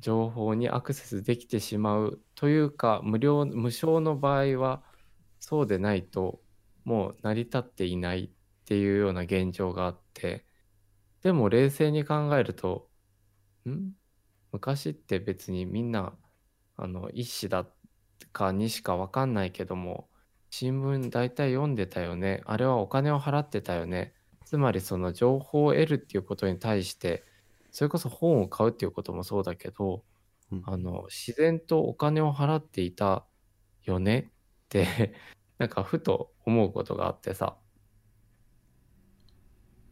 [0.00, 4.82] 情報にアクセスできてしまうというか無料無償の場合は
[5.38, 6.40] そうでないと
[6.84, 10.46] もう成り立っていないっていうような現状があって
[11.22, 12.88] でも冷静に考えると
[13.68, 13.92] ん？
[14.52, 16.14] 昔って別にみんな
[16.76, 17.66] あの一子だ
[18.32, 20.08] か二子か分かんないけども
[20.50, 22.42] 新聞大体読んでたよね。
[22.44, 24.14] あれはお金を払ってたよね。
[24.44, 27.22] つまりその情報を得るっていうことに対して
[27.72, 30.04] それこそ本を買うっていうこともそうだけど
[30.52, 33.26] うんあの自然とお金を払っていた
[33.84, 34.30] よね
[34.66, 35.14] って
[35.58, 37.56] なんかふと思うことがあってさ。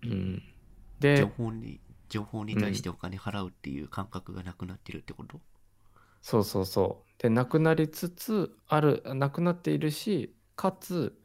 [0.02, 0.42] うん、
[1.00, 5.40] 情で報に、情報に対してお金払うっていう感覚がなくなってるってこと？
[6.22, 7.22] そうそうそう。
[7.22, 11.18] でなくなりつつあるなくなっているしかつ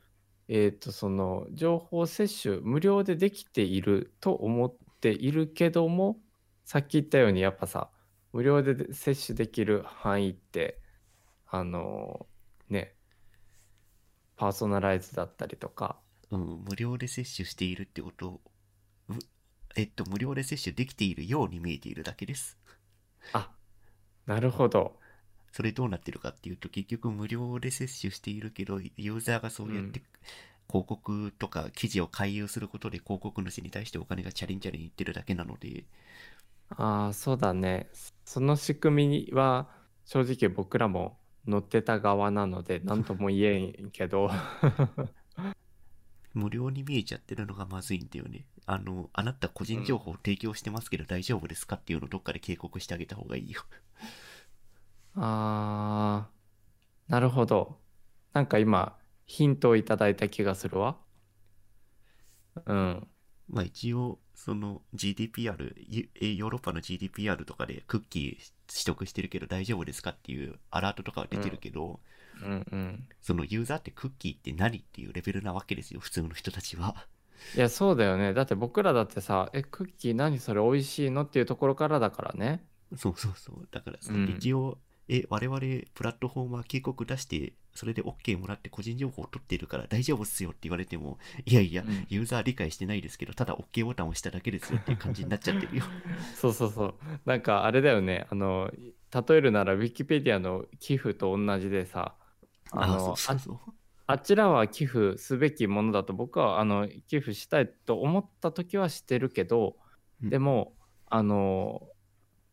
[0.48, 6.20] えっ、とその情報摂取無料でできていると思っているけども
[6.66, 7.90] さっき言ったようにやっぱさ
[8.32, 10.80] 無料で摂取できる範囲って
[11.48, 12.26] あの
[12.70, 12.94] ね
[14.36, 15.98] パーソナライズだったりとか。
[16.32, 18.42] うん、無料で摂取しているってこと
[19.08, 19.14] う
[19.76, 22.58] えっと、無料で摂取できているように見えているだけです。
[23.34, 23.52] あ
[24.26, 25.00] なるほど。
[25.52, 30.02] それどうなってるかっていうと、結局無料で摂取しているけど、ユーザーがそうやって
[30.68, 35.86] 広告とか記事を回遊することで広告主に対してお金がチャリンチャリンいってるだけなので、
[36.78, 37.90] ああそうだね。
[38.26, 39.70] その仕組みは
[40.06, 44.30] 正直僕らも乗ってた側なので何とも言えんけど。
[46.34, 48.48] 無料に見えちゃってるのがまずいんだよね。
[48.66, 53.62] あの、あなた個人情報を提供してますけど大丈夫ですかっていうのをどっかで警告してあげた方がいいよ。
[55.16, 57.80] あーなるほど。
[58.34, 60.98] なんか今ヒントをいただいた気がするわ。
[62.66, 63.08] うん
[63.54, 65.74] まあ一応、その GDPR、
[66.38, 72.00] ヨーロッパの GDPR とかでクッキー取得してるけど大丈夫ですかっていうアラートとかは出てるけど、
[72.44, 77.06] うんうんそのユーザーってクッキーって何っていうレベルなわけですよ、普通の人たちは。
[77.56, 82.64] いやそうだよねだって僕らだってさ「えクッキー何それ美味しいの?」っていうところからだからね
[82.96, 83.68] そうそうそう。
[83.72, 83.98] だから
[84.38, 84.78] 一応、
[85.10, 85.60] え、我々
[85.94, 92.06] プラットフォーマー警告出して、それで OK もらって個人情報を取ってるから大丈夫っすよって言われても、いやいや、うん。
[92.10, 95.84] ユーザー理解してないですけど、ただ OK ボタンを押しただけですよっていう感じになっちゃってるよ。
[96.36, 96.96] そうそうそう。
[97.26, 98.28] なんかあれだよね。
[98.30, 98.72] あの
[99.14, 102.16] 例えるならウィキペディアの寄付と同じでさ
[102.72, 103.60] あのそうそうそう。
[104.06, 109.76] あちらは寄付すべきものだと僕はあの寄付したいと思った時はしてるけど
[110.22, 110.30] うん。
[110.30, 110.74] でも
[111.10, 111.88] あの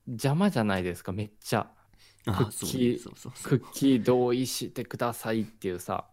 [0.07, 1.61] 邪魔じゃないですかめっちゃ。
[1.61, 1.80] あ
[2.25, 6.07] クッキークッキー同意してくださいっていうさ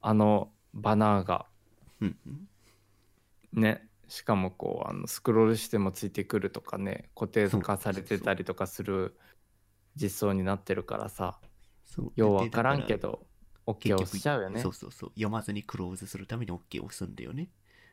[0.00, 1.46] あのバナーが。
[2.00, 2.16] うん
[3.54, 3.60] うん。
[3.60, 3.88] ね。
[4.06, 9.16] しかもこうあのスクロールしてもついてくるとかね固定化されてたりとかする
[9.96, 11.38] 実装になってるからさ。
[12.16, 12.34] よう。
[12.34, 13.24] わからんけど
[13.66, 14.60] OK 押しちゃうよね。
[14.60, 15.10] そうそうそう。
[15.10, 17.48] 読まずにクローズするために OK を押すんだよね。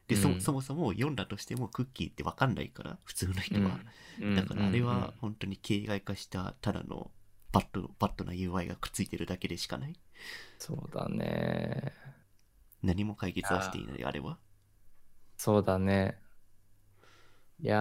[0.07, 0.21] で、うん。
[0.39, 3.79] そそもそも読んだとしてもクッキーってわかんないから普通の人は、
[4.19, 4.35] うん。
[4.35, 7.09] だからあれは本当に形骸化したただの
[7.51, 9.93] バットバットな UI がくっついてるだけでしかない？
[10.57, 11.93] そうだね。
[12.83, 14.37] 何も解決はしていないあれは？
[15.37, 16.17] そうだね。
[17.59, 17.77] いや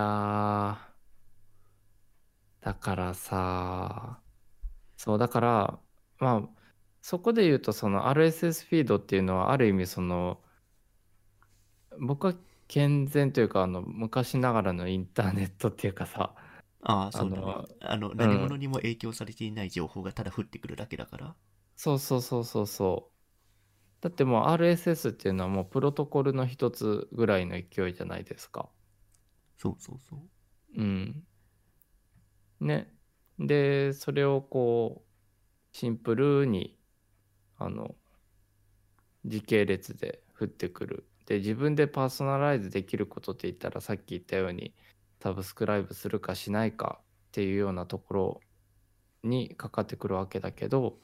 [2.62, 4.21] ーだからさ
[4.97, 5.79] そうだから
[6.18, 6.49] まあ
[7.01, 10.39] そこで言うとその RSS フィードっていうのはある意味その
[11.99, 12.35] 僕は
[12.68, 16.35] 健全というかあの昔ながらのインターネットっていうかさ
[16.83, 21.35] ああそうだねあのあの何者にも影響されていない情報がただ降ってくるだけだから
[21.76, 23.12] そうそうそうそうそう
[24.03, 28.70] だってもう RSS っていうのはもうプロトコルの一つぐらいの勢いじゃないですか
[29.57, 30.20] そうそうそう
[30.76, 31.26] うん。
[32.61, 32.93] ね。
[33.39, 36.78] で、それをこう、シンプルに、
[37.59, 37.97] あの、
[39.24, 41.09] 時系列で降ってくる。
[41.26, 44.74] で、自分でパーソナライズできることって言ったら、さっき言ったように、
[45.21, 48.41] サブスクライブするかしないかっていうようなところ
[49.23, 50.99] にかかってくるわけだけど、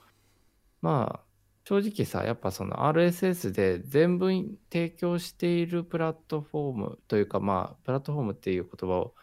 [0.83, 1.27] まあ、
[1.64, 4.31] 正直さ、やっぱその RSS で全部
[4.73, 9.14] 提供しているプラットフォームというか、まあ、プラットフォームっていう言葉を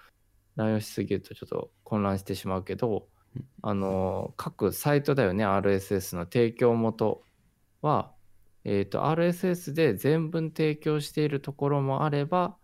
[0.55, 7.23] 乱用しすぎるとちょっと混乱してしまうけどうん、あの、各サイトだよね、RSS の提供元
[7.81, 8.13] は、
[8.63, 12.57] えっと、RSS で全文提供しているところもあれば、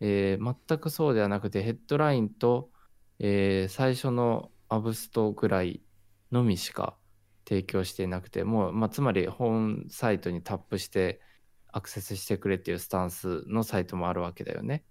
[0.00, 2.70] えー全くそうではなくて、ヘッドラインと、
[3.18, 5.82] えー最初のアブストぐらい
[6.32, 6.98] のみしか
[7.48, 11.20] 提供していなくて、もう、まあ、つまり本サイトにタップして
[11.72, 14.84] アクセスしてくれっていうスタンスのサイトもあるわけだよね。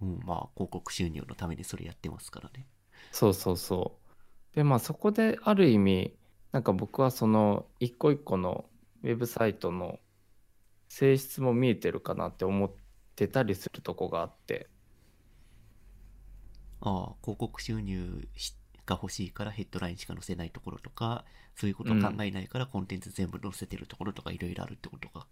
[0.00, 2.66] うん、まあ広告収入のためにそれやってますからね
[3.12, 4.00] そうそうそ
[4.52, 4.56] う。
[4.56, 6.18] で、まあそこである意味、
[6.52, 8.70] なんか僕はその一個一個の
[9.02, 9.98] ウェブサイトの
[10.88, 12.83] 性質も見えてるかなって思って
[13.28, 14.68] たりするとこがあって。
[16.80, 18.54] ああ広告収入し
[18.84, 25.26] が欲しいからヘッドラインしか載せないところとかそういうことを考えないからコンテンツ全部載せてるところとかいろいろあるってことか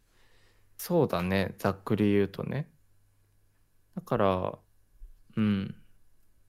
[0.84, 2.68] そうだね、ざっくり言うとね。
[3.94, 4.58] だから、
[5.36, 5.76] うん。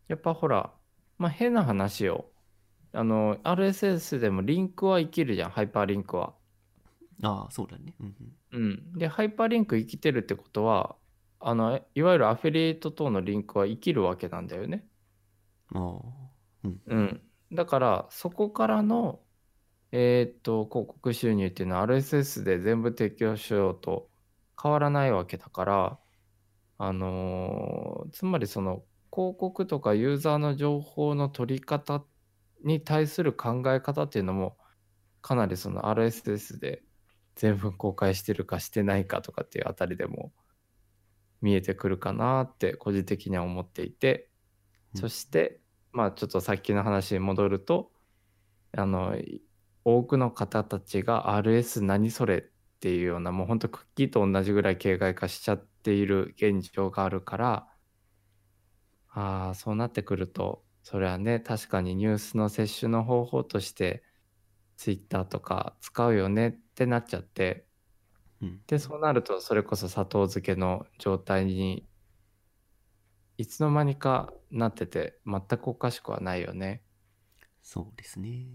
[0.07, 0.73] やっぱほら、
[1.19, 2.25] まあ変な話よ。
[2.93, 6.33] あの、RSS でもリンクは生きるじゃん、ハイパーリンクは。
[7.21, 8.15] ああそうだねうん
[8.51, 8.93] うんうん。
[8.97, 10.95] で、ハイパーリンク生きてるってことは、
[11.43, 14.87] あの、いわゆるアフィリエイト等のリンクは生きるわけなんだよね。
[15.73, 16.31] ああ
[16.63, 17.31] うんうん。
[17.51, 19.25] だから、そこからの、
[19.91, 24.11] えーっと、広告収入っていうのは RSS で全部提供しようと
[24.61, 25.99] 変わらないわけだから、
[26.79, 32.05] あのーつまりその広告とかユーザーの情報の取り方
[32.63, 34.57] に対する考え方っていうのも、
[35.21, 36.83] かなりその RSS で
[37.35, 40.33] 全部公開してるかしてないかとかっていうあたりでも
[41.43, 44.31] 見えてくるかなって個人的には思っていて、
[44.95, 45.01] うん。
[45.01, 45.61] そして、
[45.93, 47.91] まあちょっとさっきの話に戻ると、
[48.77, 49.43] あの、い
[49.85, 52.41] 多くの方たちが RS 何それっ
[52.79, 57.69] ていうような、もうほんとクッキーと同じぐらい形骸化しちゃっている現状があるから、
[59.09, 64.03] ああ、そうなってくると、それはね、確かにニュースの摂取の方法として、
[64.77, 67.67] Twitter とか使うよねってなっちゃって、
[68.43, 71.87] うんで、そうなると、それこそ砂糖漬けの状態に、
[73.37, 76.83] いつの間にかなってて、全くおかしくはないよね。
[77.61, 78.47] そうですね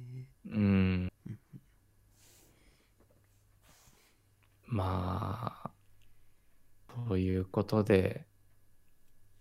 [0.47, 1.13] うん。
[4.67, 5.71] まあ、
[7.09, 8.27] ということで、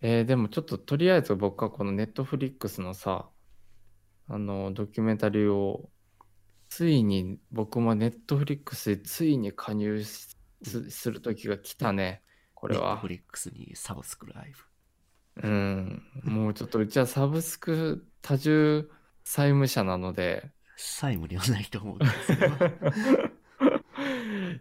[0.01, 3.29] えーでもちょっととりあえず僕はこのネットフリックスのさ、
[4.27, 5.91] あの、ドキュメンタリーを、
[6.69, 12.81] ついに僕もネットフリックスでついに加入しすする時が来たね、これは。
[12.81, 13.07] ネットフ。
[13.09, 14.53] リックスにサブスクライ
[15.41, 15.47] ブ。
[15.47, 16.03] うん。
[16.23, 18.89] もうちょっとうちはサブスク多重
[19.23, 22.55] 債務者なので、債務ではないと思うんですけど。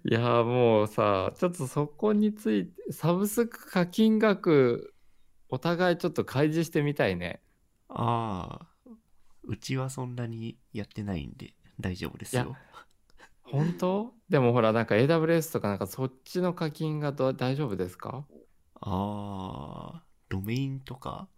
[0.05, 4.95] いやーもうさちょっとそこについてサブスク課金額
[5.49, 7.43] お互いちょっと開示してみたいね。
[7.89, 8.67] ああ。
[9.47, 12.57] うちはそんなにやってないんで大丈夫ですいよ
[13.51, 14.13] 本当？
[14.29, 18.25] でもほらなんか AWS とかなんかそっちの課金がど大丈夫ですか？
[18.81, 21.29] ああドメインとか？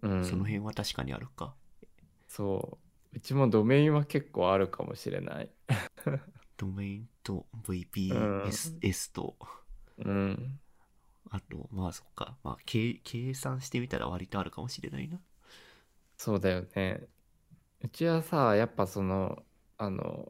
[0.00, 0.24] うん。
[0.24, 1.54] その辺は確かにあるか。
[2.28, 2.78] そ
[3.12, 3.16] う。
[3.16, 5.50] うちもドメインは結構あるかもしれない。
[6.56, 9.36] ドメインとうん VPS と、
[9.98, 10.60] うん。
[11.30, 12.36] あと、まあそっか。
[12.42, 15.20] まあ計計算してみたら割とあるかもしれないな。
[16.16, 17.08] そうだよね。
[17.82, 19.42] うちはさ、やっぱその、
[19.76, 20.28] あの、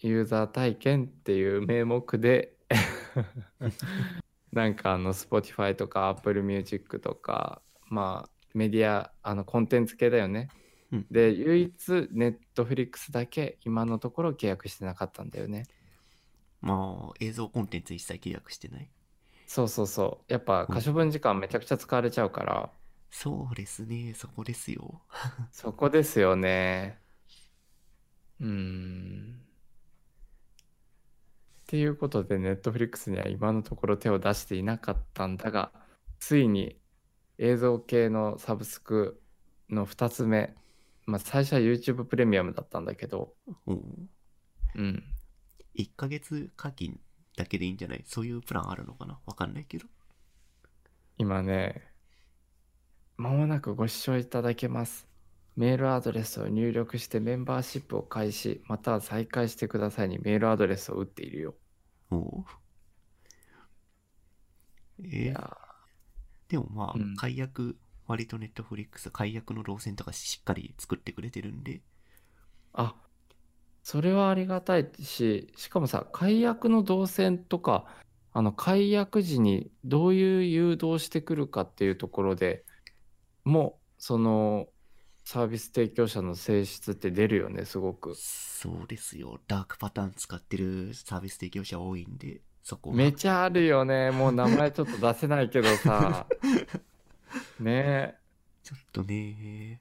[0.00, 2.56] ユーザー体験っていう名目で、
[4.52, 10.48] なんかあの、Spotify とか Apple Music とか、まあ、メディア、あの、コンテンツ系だよね。
[10.92, 15.64] うんで、唯一、Netflix だけ今のところ契約してなかったんだよね。
[16.60, 18.90] まあ映像コンテンツ一切契約してない。
[19.46, 20.32] そうそうそう。
[20.32, 22.72] やっぱ可処分時間めちゃくちゃ使われちゃうから、
[23.10, 25.02] そうですね、そこですよ。
[25.52, 27.00] そこですよね。
[28.40, 29.49] うーん。
[31.70, 35.70] っていうことで、ネットフリックスには今のところ手を出していなかったんだが、
[36.18, 36.80] ついに
[37.38, 39.22] 映像系のサブスク
[39.68, 40.56] の2つ目、
[41.06, 43.84] まあ、最初は YouTube プレミアムだったんだけど、おう
[44.74, 45.04] うん。
[45.76, 46.98] 1ヶ月課金
[47.36, 48.02] だけでいいんじゃない？
[48.04, 49.20] そういうプランあるのかな？
[49.24, 49.86] わかんないけど。
[51.18, 51.84] 今ね、
[53.16, 55.06] まもなくご視聴いただけます。
[55.56, 61.54] メールアドレスを入力してメンバーシップを開始、または再開してくださいにメールアドレスを打っているよ。
[62.10, 62.44] おう。
[65.04, 65.32] えいー。
[65.32, 65.56] や
[66.48, 67.16] でもまあ、うん。
[67.16, 71.82] 解約、割とネットフリックス、解約の動線とかしっかり作ってくれてるんで、
[72.72, 72.96] あ、
[73.82, 77.86] それはありがたいし、しかもさ、解約の動線とか、
[78.32, 82.64] あの、解約時にどういう誘導してくるかっていうところで
[83.44, 84.68] もう、その、
[85.30, 88.16] サービス提供者の性質って出るよね、すごく。
[88.16, 89.38] そうですよ。
[89.46, 94.10] ダークパターン使ってるサービス提供者多いんで、そこがめちゃあるよね。
[94.10, 96.26] もう名前ちょっと出せないけどさ。
[97.60, 98.16] ね
[98.64, 99.80] ちょっとね、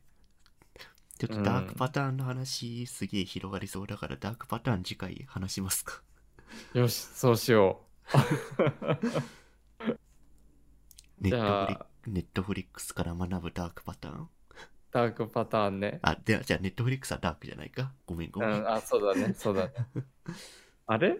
[1.17, 6.03] ちょっとダークパターンの話、すげえ広がりそうだから、ダークパターン次回話しますか。
[6.75, 6.79] え。
[6.79, 7.81] よし、そうしよ
[11.19, 14.29] ネットフリじゃあネットフリックスから学ぶダークパターン。
[14.91, 14.93] う。
[14.93, 15.99] ダークパターンね。
[16.01, 17.91] あ、でじゃあネットフリックスはダークじゃないか？
[18.05, 18.49] ごめんごめん。
[18.49, 19.71] うん、あ、そうだね、そうだね。
[20.87, 21.17] あれ？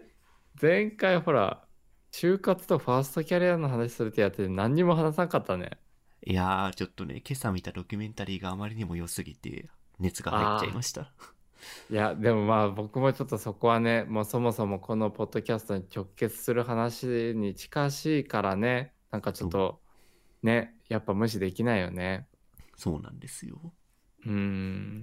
[0.60, 1.64] 前回ほら、
[2.12, 5.78] 就活とファーストキャリアの話するってやってて何にも話さなかったね。
[6.26, 11.12] いやー、ちょっとね、今朝見たドキュメンタリーがあまりにも良すぎて、熱が入っちゃいました。
[11.90, 19.80] いや、でもまあ僕もちょっとそこはね、もうそもそもこのポッドキャストに直結する話に近しいからね、なんかちょっと、
[20.42, 22.26] ね、やっぱ無視できないよね。
[22.80, 23.74] そうなんですよ。
[24.24, 25.02] うーん。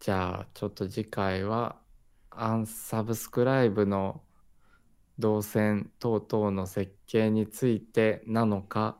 [0.00, 1.80] じゃあ、ちょっと次回は、
[2.28, 4.20] アンサブスクライブの
[5.18, 8.98] 動線等々の設計についてなのか、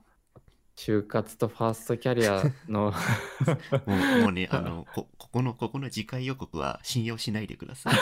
[0.76, 2.90] 就活とファーストキャリアの
[3.84, 7.94] もうもうね、 あの、こ、ここの、ここの次回予告は信用しないでください。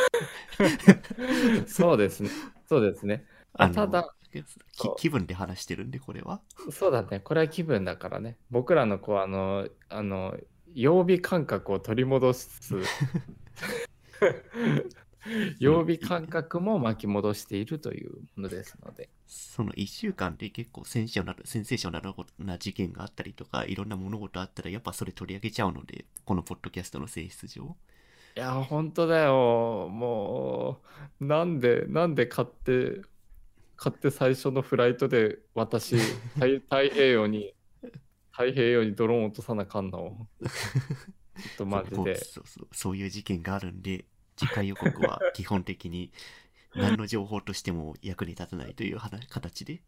[1.66, 2.30] そうですね。
[2.68, 3.26] そうですね。
[3.54, 4.14] あのただ、
[4.98, 6.40] 気分で話してるんで、これは？
[6.70, 7.20] そうだね。
[7.20, 8.36] これは気分だからね。
[8.50, 10.36] 僕らのこう、あの、あの、
[10.74, 12.74] 曜日感覚を取り戻す。
[15.58, 19.10] 曜日感覚も巻き戻しているというものですので。
[19.26, 27.76] その1週間で結構センセーショナル、センセーショナルな事件があったりとか、いろんな物事あったら、やっぱそれ取り上げちゃうので、このポッドキャストの性質上。
[28.36, 29.88] いや、本当だよ。
[29.90, 30.80] も
[31.20, 33.02] う、なんで、なんで買って、
[33.78, 35.96] 買って最初のフライトで私、
[36.34, 37.54] 太太平洋に、
[38.32, 40.28] 太平洋にドローン落とさなあかんの。
[40.40, 40.48] ちょ
[41.54, 42.16] っとマジそうで。
[42.16, 44.04] そうそうそういう事件があるんで、
[44.36, 46.12] 次回予告は 基本的に
[46.74, 49.80] 何の情報としても役に立たないという話形で。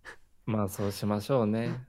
[0.47, 1.85] まあそうしましょうね。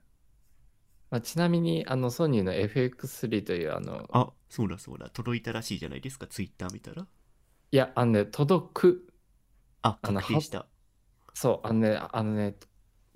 [1.10, 7.06] まあ、ちなみに、あの、ソニーの FX3 という、あの、あ、そうだそうだ、届いたらしいじゃないですか、ツイッター見たら。
[7.70, 9.12] いや、あのね、届く。
[9.82, 10.66] あ、確定した。
[11.34, 12.56] そう、あのね、あのね、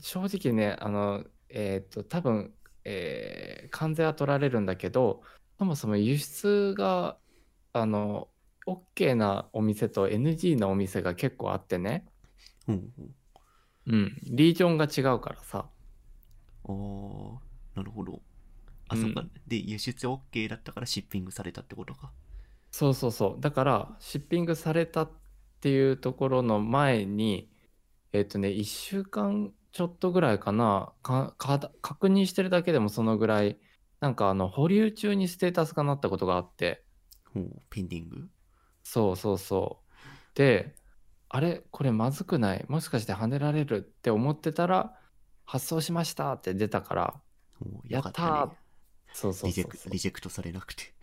[0.00, 5.22] 正直ね、あの、えっと、多分、えー関税は取られるんだけど、
[5.58, 7.20] そもそも輸出が、
[7.72, 8.30] あの、
[8.66, 12.06] OK なお店と NG なお店が結構あってね、
[12.68, 13.14] うんうん。
[13.86, 15.70] うん、リージョンが違うからさ、
[16.64, 17.38] あー、
[17.74, 18.20] なるほど。
[18.88, 19.26] あ、うんそっか。
[19.46, 22.12] で、輸出 OK だったからシッピングされたってことか。
[22.70, 23.40] そうそうそう。
[23.40, 25.10] だから、シッピングされたっ
[25.60, 27.50] ていうところの前に、
[28.16, 33.58] えっとね、1週間ちょっとぐらいかな、か、か、確認してるだけでもそのぐらい、
[34.00, 36.84] なんかあの、保留中にステータスがなったことがあって、
[37.34, 38.28] ほう、ペンディング？
[38.82, 39.96] そうそうそう。
[40.34, 40.74] で、
[41.28, 41.62] あれ？
[41.70, 42.64] これまずくない？
[42.68, 44.98] もしかして跳ねられるって思ってたら、
[45.44, 47.14] 発送しましたって出たから、
[47.86, 48.52] やったたね。
[49.12, 49.92] そうそうリジェクそうそう。
[49.92, 50.94] リジェクトされなくて。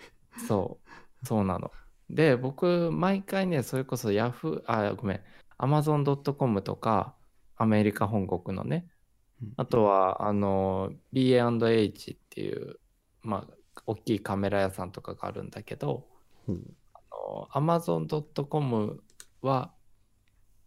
[0.48, 0.80] そ
[1.24, 1.72] う、そうなの。
[2.10, 5.22] で、僕、毎回ね、それこそ Yahoo、あ、ごめん、
[5.58, 7.16] Amazon.com とか、
[7.56, 8.88] アメリカ本国のね、
[9.42, 12.80] うんあとは、あの、B&H っていう、
[13.22, 13.54] まあ、
[13.86, 16.08] 大きいカメラ屋さんとかがあるんだけど、
[16.94, 19.04] あの Amazon.com
[19.42, 19.74] は、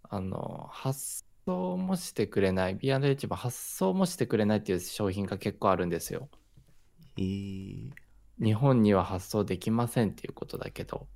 [0.03, 6.29] あの、発送もしてくれない、B&H も発送もしてくれないっていう商品が結構あるんですよ。
[7.19, 7.91] えー、
[8.39, 11.09] 日本には発送できませんっていうことだけど。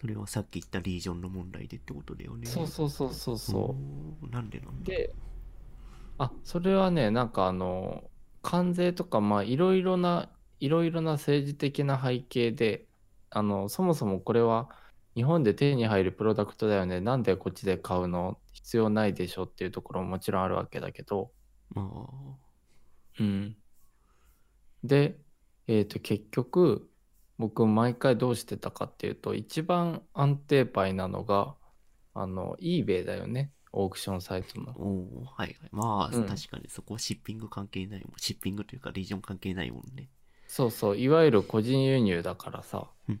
[0.00, 2.46] それはさっき言ったリージョンの問題でってことだよね。
[2.46, 3.76] そうそうそうそうそ
[4.22, 4.26] う。
[4.26, 4.30] う。
[4.30, 4.86] なんでなんだ？
[4.86, 5.14] で、
[6.18, 8.10] あ、それはね、なんかあの、
[8.42, 12.86] 関税とか、まあ、いろいろな、いろいろな政治的な背景で、
[13.28, 14.70] あの、そもそもこれは
[15.14, 17.00] 日本で手に入るプロダクトだよね。
[17.00, 18.38] なんでこっちで買うの？
[18.52, 21.32] 必要ないでしょっていうところももちろんあるわけだけど、
[21.70, 22.36] まあ、
[23.18, 23.56] うん。
[24.82, 25.18] で、
[25.66, 26.89] えっと、結局、
[27.40, 31.54] 僕毎回どうしてたかっていうと、一番安定牌なのが、
[32.12, 33.50] あの、eBay だよね。
[33.72, 34.74] オークションサイトの。
[34.76, 35.68] おおはいはい。
[35.72, 38.12] まあ、うん確かにそこはシッピング関係ないもん。
[38.18, 40.10] シッピングというかリージョン関係ないもんね。
[40.48, 43.20] そうそう、いわゆる個人輸入だからさうん。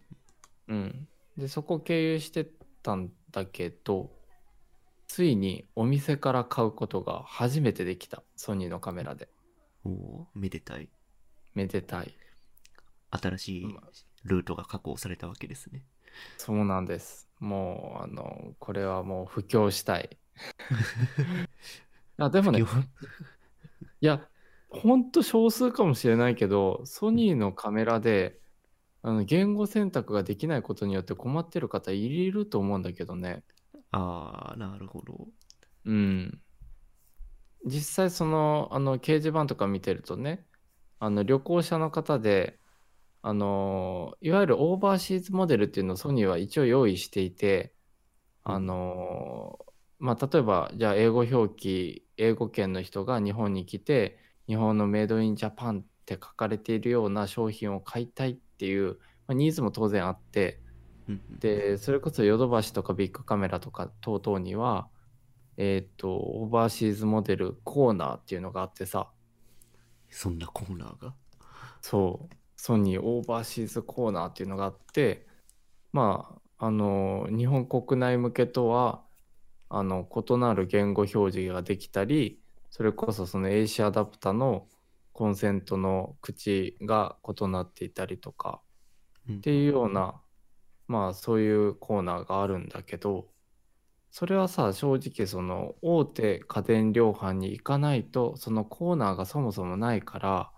[0.68, 1.08] うん。
[1.38, 2.46] で、そこ経由して
[2.82, 4.10] たんだけど、
[5.06, 8.22] ついにお店から買うことが初めてできた。
[8.36, 9.30] ソニーのカメラで。
[9.84, 10.90] おおめでたい。
[11.54, 12.12] めでたい。
[13.12, 15.82] 新しいまあルートが確保されたわけですね。
[16.36, 17.28] そうなんです。
[17.38, 20.18] もう、あの、これはもう布教したい。
[22.18, 22.60] あでもね、
[24.00, 24.28] いや、
[24.68, 28.40] ほんと少数かもしれないけど、ソニーのカメラで、
[29.02, 33.44] あの言語選択ができないことによって困ってる方いると思うんだけどね。
[33.92, 35.28] ああ、なるほど。
[35.84, 36.40] うん。
[37.64, 40.46] 実際その、あの、掲示板とか見てるとね、
[40.98, 42.59] あの、旅行者の方で、
[43.22, 47.74] あの、いわゆるオーバーシーズモデルっていうのをソニーは一応用意していて、
[48.44, 49.58] あの、
[49.98, 58.94] まあ、例えば、じゃあ英語表記、英語圏の人が日本に来て、日本のメイドインジャパンって書かれているような商品を買いたいっていう、
[59.26, 60.60] まあ、ニーズも当然あって、
[61.40, 64.88] で、それこそヨドバシとかビッグカメラとか等々には、
[65.56, 69.10] えっ、と、オーバーシーズモデルコーナーっていうのがあってさ、
[70.08, 71.14] そんなコーナーが？
[71.82, 75.26] そう、ソニーオーバーシーズコーナーっていうのがあって、
[75.94, 79.02] まあ、あの、日本国内向けとは、
[79.70, 82.38] あの、異なる言語表示ができたり、
[82.68, 84.68] それこそその AC アダプタの
[85.14, 88.60] コンセントの口が異なっていたりとか、
[89.26, 89.36] うん。
[89.38, 90.20] っていうような、
[90.86, 93.28] まあそういうコーナーがあるんだけど、
[94.10, 100.52] それはさ、正直その大手家電量販に行かないと、そのコーナーがそもそもないから、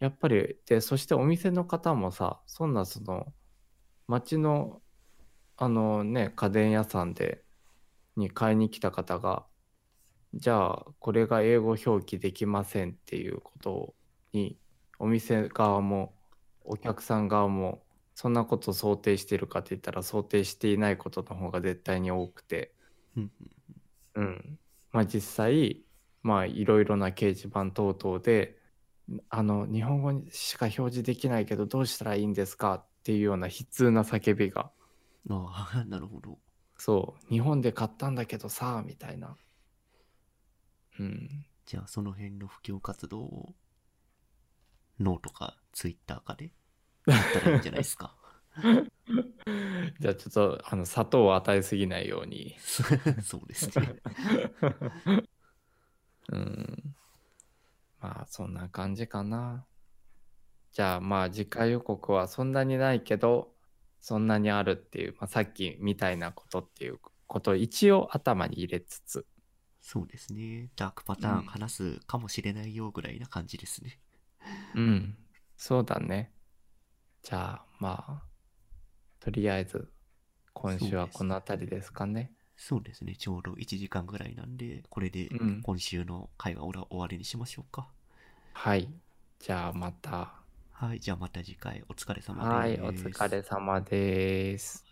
[0.00, 3.34] やっぱり、で、そしてお店の方もさ、そんなその、
[4.08, 4.82] 街の、
[5.56, 7.44] あのね、家電屋さんで、
[8.16, 9.48] に買いに来た方が、
[10.34, 13.96] じゃあ、これが英語表記できませんっていうこと
[14.32, 14.60] に、
[14.98, 16.14] お店側も、
[16.64, 22.74] お客さん側も、そんなことを想定しているかって言ったら、想定していないことの方が絶対に多くて、
[23.16, 23.32] うん
[24.14, 24.58] うん。
[24.92, 25.84] まあ実際、
[26.22, 28.57] まあいろいろな掲示板等々で、
[29.30, 34.70] あの、日本語にしか表示できないけどどうしたらいいんですかっていうような悲痛な叫びが、
[35.30, 36.38] ああ、 なるほど。
[36.76, 39.36] そう、日本で買ったんだけどさ、みたいな。
[40.98, 41.46] うん。
[41.66, 43.54] じゃあその辺の布教活動を
[44.98, 46.52] ノートかツイッターかで
[47.06, 48.16] やったらいいんじゃないですか？
[50.00, 52.56] じゃあちょっと、あの、砂糖を与えすぎないように。
[53.22, 53.94] そうですね。
[56.32, 56.94] うん。
[58.00, 59.66] まあ、そんな感じかな。
[60.72, 63.52] じゃあ、まあ、次回予告はそんなにないけど、
[64.00, 69.26] そんなにあるっていう、まあ、さっきみたいなことっていうことを一応頭に入れつつ、
[69.80, 70.70] そうですね。
[70.76, 73.98] ダークパターン話すかもしれないよぐらいな感じですね。
[74.74, 75.16] うん、
[75.56, 76.32] そうだね。
[77.22, 78.22] じゃあ、まあ、
[79.20, 79.90] とりあえず、
[80.52, 82.32] 今週はこの辺りですかね。
[82.58, 83.14] そうですね。
[83.16, 87.88] ちょうど1時間ぐらいなんで、これでうん今週の会話を終わりにしましょうか。
[88.52, 88.92] はい。
[89.38, 90.32] じゃあ、また。
[90.72, 91.00] はい。
[91.00, 92.54] じゃあまた次回お疲れ様です。
[92.54, 94.87] はい、お疲れ様です。